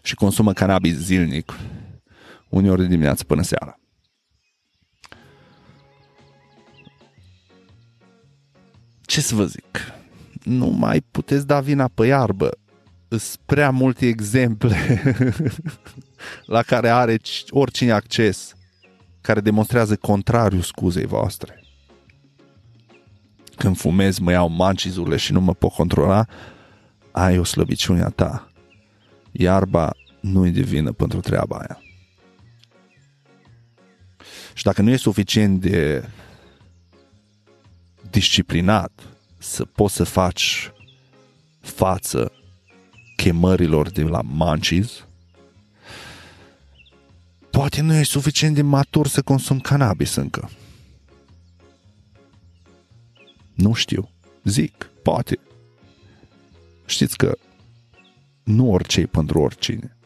Și 0.01 0.15
consumă 0.15 0.53
cannabis 0.53 0.97
zilnic, 0.97 1.53
uneori 2.49 2.81
de 2.81 2.87
dimineață 2.87 3.23
până 3.23 3.41
seara. 3.41 3.79
Ce 9.01 9.21
să 9.21 9.35
vă 9.35 9.45
zic? 9.45 9.93
Nu 10.43 10.65
mai 10.65 11.01
puteți 11.11 11.47
da 11.47 11.59
vina 11.59 11.87
pe 11.87 12.05
iarbă. 12.05 12.49
Sunt 13.07 13.39
prea 13.45 13.69
multe 13.69 14.07
exemple 14.07 15.01
la 16.45 16.61
care 16.61 16.89
are 16.89 17.19
oricine 17.49 17.91
acces 17.91 18.53
care 19.21 19.41
demonstrează 19.41 19.95
contrariul 19.95 20.61
scuzei 20.61 21.05
voastre. 21.05 21.63
Când 23.55 23.77
fumez, 23.77 24.17
mă 24.17 24.31
iau 24.31 24.49
mancizurile 24.49 25.17
și 25.17 25.31
nu 25.31 25.41
mă 25.41 25.53
pot 25.53 25.71
controla, 25.71 26.25
ai 27.11 27.37
o 27.37 27.43
slăbiciune 27.43 28.01
a 28.01 28.09
ta. 28.09 28.50
Iarba 29.31 29.93
nu 30.19 30.45
e 30.45 30.49
de 30.49 30.61
vină 30.61 30.91
pentru 30.91 31.19
treaba 31.19 31.57
aia. 31.57 31.81
Și 34.53 34.63
dacă 34.63 34.81
nu 34.81 34.89
e 34.89 34.95
suficient 34.95 35.61
de 35.61 36.09
disciplinat 38.09 38.91
să 39.37 39.65
poți 39.65 39.95
să 39.95 40.03
faci 40.03 40.71
față 41.59 42.31
chemărilor 43.15 43.89
de 43.89 44.03
la 44.03 44.21
Manchis, 44.21 45.05
poate 47.49 47.81
nu 47.81 47.93
e 47.93 48.03
suficient 48.03 48.55
de 48.55 48.61
matur 48.61 49.07
să 49.07 49.21
consum 49.21 49.59
cannabis 49.59 50.15
încă. 50.15 50.49
Nu 53.53 53.73
știu. 53.73 54.09
Zic, 54.43 54.89
poate. 55.03 55.39
Știți 56.85 57.17
că 57.17 57.37
nu 58.43 58.71
orice 58.71 59.07
pentru 59.07 59.39
oricine. 59.39 59.97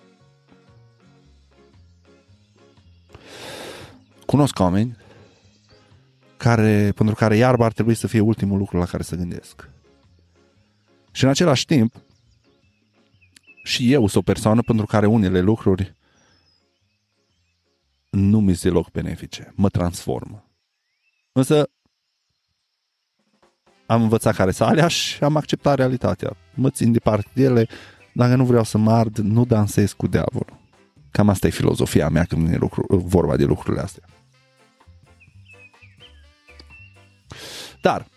Cunosc 4.26 4.60
oameni 4.60 4.98
care, 6.38 6.92
pentru 6.96 7.16
care 7.16 7.36
iarba 7.36 7.66
ar 7.66 7.74
trebui 7.74 7.96
să 7.96 8.08
fie 8.08 8.20
ultimul 8.20 8.58
lucru 8.58 8.78
la 8.78 8.86
care 8.86 9.04
să 9.04 9.16
gândesc. 9.16 9.70
Și 11.12 11.24
în 11.24 11.30
același 11.30 11.66
timp, 11.66 11.96
și 13.64 13.92
eu 13.92 14.08
sunt 14.08 14.16
o 14.28 14.32
persoană 14.32 14.62
pentru 14.62 14.86
care 14.86 15.06
unele 15.06 15.40
lucruri 15.40 15.96
nu 18.10 18.40
mi 18.40 18.56
se 18.56 18.70
loc 18.70 18.92
benefice, 18.92 19.54
mă 19.56 19.70
transformă. 19.70 20.50
Însă 21.32 21.70
am 23.86 24.02
învățat 24.02 24.36
care 24.36 24.52
să 24.52 24.64
alea 24.64 24.88
și 24.88 25.24
am 25.24 25.36
acceptat 25.36 25.76
realitatea. 25.76 26.38
Mă 26.54 26.70
țin 26.70 26.92
departe 26.92 27.30
de 27.34 27.44
ele, 27.44 27.68
dacă 28.18 28.36
nu 28.36 28.46
vreau 28.46 28.64
să 28.64 28.78
mă 28.78 28.92
ard, 28.92 29.18
nu 29.18 29.46
dansez 29.46 29.92
cu 29.92 30.08
diavolul. 30.08 30.58
Cam 31.12 31.30
asta 31.30 31.48
e 31.48 31.50
filozofia 31.50 32.10
mea 32.10 32.24
când 32.24 32.54
e 32.54 32.56
lucru, 32.56 32.86
vorba 32.90 33.36
de 33.36 33.44
lucrurile 33.44 33.82
astea. 33.82 34.04
Dar, 37.82 38.08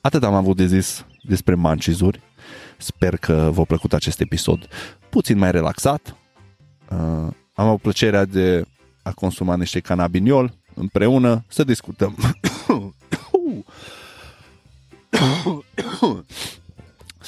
atât 0.00 0.24
am 0.24 0.34
avut 0.34 0.56
de 0.56 0.66
zis 0.66 1.06
despre 1.22 1.54
mancizuri. 1.54 2.20
Sper 2.76 3.16
că 3.16 3.50
v-a 3.52 3.64
plăcut 3.64 3.92
acest 3.92 4.20
episod 4.20 4.68
puțin 5.08 5.38
mai 5.38 5.50
relaxat. 5.50 6.16
Uh, 6.90 6.96
am 7.54 7.66
avut 7.66 7.80
plăcerea 7.80 8.24
de 8.24 8.64
a 9.02 9.12
consuma 9.12 9.56
niște 9.56 9.80
canabiniol 9.80 10.54
împreună, 10.74 11.44
să 11.48 11.64
discutăm. 11.64 12.16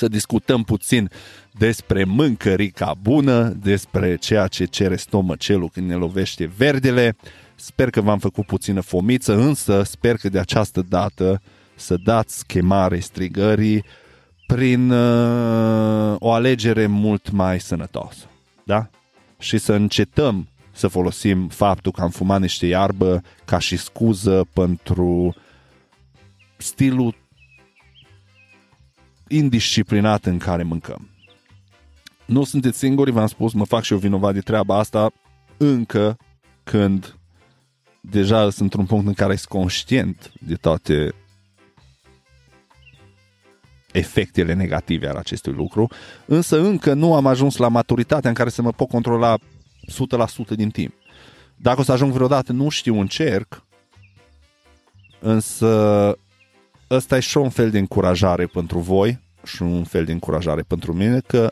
Să 0.01 0.09
discutăm 0.09 0.63
puțin 0.63 1.11
despre 1.53 2.05
mâncărica 2.05 2.95
bună, 3.03 3.49
despre 3.49 4.17
ceea 4.17 4.47
ce 4.47 4.65
cere 4.65 4.97
stomăcelul 4.97 5.69
când 5.69 5.89
ne 5.89 5.95
lovește 5.95 6.51
verdele, 6.57 7.17
Sper 7.61 7.91
că 7.91 8.01
v-am 8.01 8.19
făcut 8.19 8.47
puțină 8.47 8.81
fomiță, 8.81 9.35
însă 9.37 9.83
sper 9.83 10.17
că 10.17 10.29
de 10.29 10.39
această 10.39 10.83
dată 10.89 11.43
să 11.75 11.97
dați 12.05 12.47
chemare 12.47 12.99
strigării 12.99 13.85
prin 14.47 14.91
uh, 14.91 16.17
o 16.19 16.33
alegere 16.33 16.87
mult 16.87 17.31
mai 17.31 17.61
sănătoasă. 17.61 18.25
Da? 18.65 18.89
Și 19.39 19.59
să 19.59 19.73
încetăm 19.73 20.49
să 20.73 20.89
folosim 20.89 21.49
faptul 21.49 21.93
că 21.93 22.03
am 22.03 22.11
fumat 22.11 22.41
niște 22.41 22.67
iarbă 22.67 23.23
ca 23.45 23.59
și 23.59 23.77
scuză 23.77 24.47
pentru 24.53 25.35
stilul 26.57 27.15
indisciplinat 29.31 30.25
în 30.25 30.39
care 30.39 30.63
mâncăm. 30.63 31.09
Nu 32.25 32.45
sunteți 32.45 32.79
singuri, 32.79 33.11
v-am 33.11 33.27
spus, 33.27 33.53
mă 33.53 33.65
fac 33.65 33.83
și 33.83 33.93
eu 33.93 33.99
vinovat 33.99 34.35
de 34.35 34.41
treaba 34.41 34.79
asta 34.79 35.13
încă 35.57 36.17
când 36.65 37.17
deja 38.01 38.43
sunt 38.43 38.59
într-un 38.61 38.87
punct 38.87 39.07
în 39.07 39.15
care 39.15 39.37
sunt 39.37 39.49
conștient 39.49 40.33
de 40.41 40.55
toate 40.55 41.15
efectele 43.93 44.55
negative 44.55 45.09
ale 45.09 45.19
acestui 45.19 45.53
lucru, 45.53 45.89
însă 46.27 46.61
încă 46.61 46.95
nu 46.95 47.15
am 47.15 47.27
ajuns 47.27 47.57
la 47.57 47.69
maturitatea 47.69 48.29
în 48.29 48.37
care 48.37 48.49
să 48.49 48.63
mă 48.63 48.73
pot 48.73 48.89
controla 48.89 49.37
100% 49.39 49.43
din 50.57 50.71
timp. 50.71 50.95
Dacă 51.57 51.81
o 51.81 51.83
să 51.83 51.93
ajung 51.93 52.13
vreodată, 52.13 52.53
nu 52.53 52.69
știu, 52.69 53.01
încerc, 53.01 53.63
însă 55.21 56.19
ăsta 56.91 57.17
e 57.17 57.21
și 57.21 57.37
un 57.37 57.51
fel 57.51 57.71
de 57.71 57.79
încurajare 57.79 58.47
pentru 58.47 58.79
voi 58.79 59.19
și 59.45 59.63
un 59.63 59.85
fel 59.85 60.05
de 60.05 60.13
încurajare 60.13 60.63
pentru 60.63 60.93
mine 60.93 61.21
că 61.21 61.51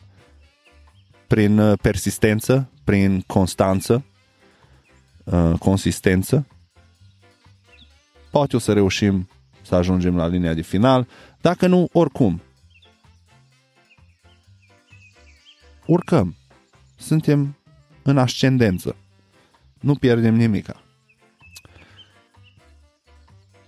prin 1.27 1.75
persistență, 1.83 2.71
prin 2.85 3.21
constanță, 3.21 4.05
Uh, 5.31 5.59
consistență. 5.59 6.47
Poate 8.31 8.57
o 8.57 8.59
să 8.59 8.73
reușim 8.73 9.29
să 9.63 9.75
ajungem 9.75 10.17
la 10.17 10.27
linia 10.27 10.55
de 10.55 10.61
final. 10.61 11.09
Dacă 11.41 11.67
nu, 11.67 11.89
oricum. 11.93 12.43
Urcăm. 15.87 16.37
Suntem 16.97 17.57
în 18.03 18.19
ascendență. 18.19 18.97
Nu 19.81 19.95
pierdem 19.95 20.35
nimica. 20.35 20.83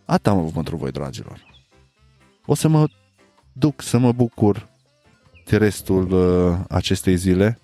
Atât 0.05 0.27
am 0.27 0.39
avut 0.39 0.53
pentru 0.53 0.77
voi, 0.77 0.91
dragilor. 0.91 1.50
O 2.51 2.55
să 2.55 2.69
mă 2.69 2.89
duc 3.53 3.83
să 3.83 3.99
mă 3.99 4.13
bucur 4.13 4.69
de 5.45 5.57
restul 5.57 6.13
uh, 6.13 6.59
acestei 6.69 7.17
zile 7.17 7.61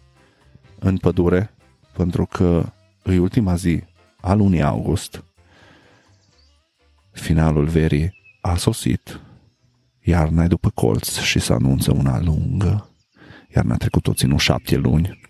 în 0.78 0.96
pădure, 0.96 1.54
pentru 1.92 2.26
că 2.26 2.72
e 3.04 3.18
ultima 3.18 3.54
zi 3.54 3.82
a 4.20 4.34
lunii 4.34 4.62
august. 4.62 5.24
Finalul 7.12 7.64
verii 7.64 8.14
a 8.40 8.56
sosit. 8.56 9.20
Iarna 10.02 10.44
e 10.44 10.46
după 10.46 10.70
colț 10.70 11.18
și 11.18 11.38
se 11.38 11.52
anunță 11.52 11.92
una 11.92 12.20
lungă. 12.20 12.90
Iarna 13.54 13.76
trecut 13.76 14.02
tot 14.02 14.16
ținut 14.16 14.38
șapte 14.38 14.76
luni. 14.76 15.20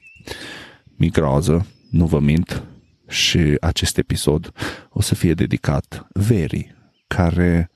Microză, 0.96 1.66
nu 1.90 2.06
vă 2.06 2.20
mint, 2.20 2.62
și 3.08 3.56
acest 3.60 3.98
episod 3.98 4.52
o 4.90 5.00
să 5.00 5.14
fie 5.14 5.34
dedicat 5.34 6.06
verii, 6.12 6.74
care, 7.06 7.70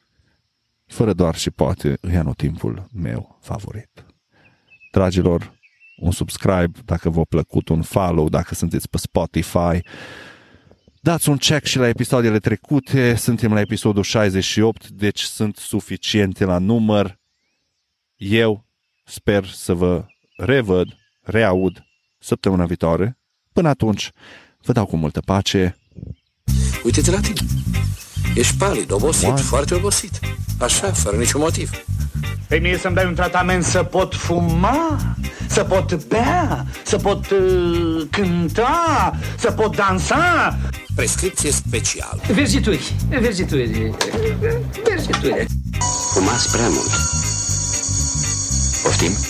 fără 0.91 1.13
doar 1.13 1.37
și 1.37 1.51
poate, 1.51 1.99
îi 2.01 2.17
anotimpul 2.17 2.89
meu 2.93 3.39
favorit. 3.43 4.07
Dragilor, 4.93 5.59
un 5.97 6.11
subscribe 6.11 6.71
dacă 6.85 7.11
v-a 7.11 7.23
plăcut, 7.29 7.69
un 7.69 7.83
follow 7.83 8.29
dacă 8.29 8.55
sunteți 8.55 8.89
pe 8.89 8.99
Spotify. 8.99 9.81
Dați 11.01 11.29
un 11.29 11.37
check 11.37 11.65
și 11.67 11.79
la 11.79 11.89
episoadele 11.89 12.39
trecute, 12.39 13.15
suntem 13.15 13.53
la 13.53 13.61
episodul 13.61 14.03
68, 14.03 14.89
deci 14.89 15.21
sunt 15.21 15.57
suficiente 15.57 16.45
la 16.45 16.59
număr. 16.59 17.19
Eu 18.17 18.67
sper 19.05 19.47
să 19.47 19.75
vă 19.75 20.07
revăd, 20.37 20.97
reaud 21.21 21.85
săptămâna 22.19 22.67
viitoare. 22.67 23.19
Până 23.53 23.69
atunci, 23.69 24.11
vă 24.59 24.73
dau 24.73 24.87
cu 24.87 24.97
multă 24.97 25.21
pace. 25.21 25.77
Uite-te 26.85 27.11
la 27.11 27.21
tine. 27.21 27.41
Ești 28.35 28.55
palid, 28.55 28.93
obosit, 28.93 29.27
What? 29.27 29.41
foarte 29.41 29.75
obosit. 29.75 30.19
Așa, 30.59 30.93
fără 30.93 31.17
niciun 31.17 31.41
motiv. 31.41 31.71
Pe 32.49 32.57
mie 32.57 32.79
să-mi 32.79 32.95
dai 32.95 33.05
un 33.07 33.15
tratament 33.15 33.65
să 33.65 33.83
pot 33.83 34.15
fuma, 34.15 34.99
să 35.47 35.65
pot 35.65 36.05
bea, 36.05 36.67
să 36.85 36.97
pot 36.97 37.31
uh, 37.31 38.03
cânta, 38.11 39.13
să 39.39 39.51
pot 39.51 39.77
dansa. 39.77 40.59
Prescripție 40.95 41.51
specială. 41.51 42.21
Verzituri, 42.33 42.93
verzituri, 43.21 43.95
verzituri. 44.85 45.47
Fumați 46.13 46.51
prea 46.53 46.69
mult. 46.69 46.91
Poftim? 48.83 49.30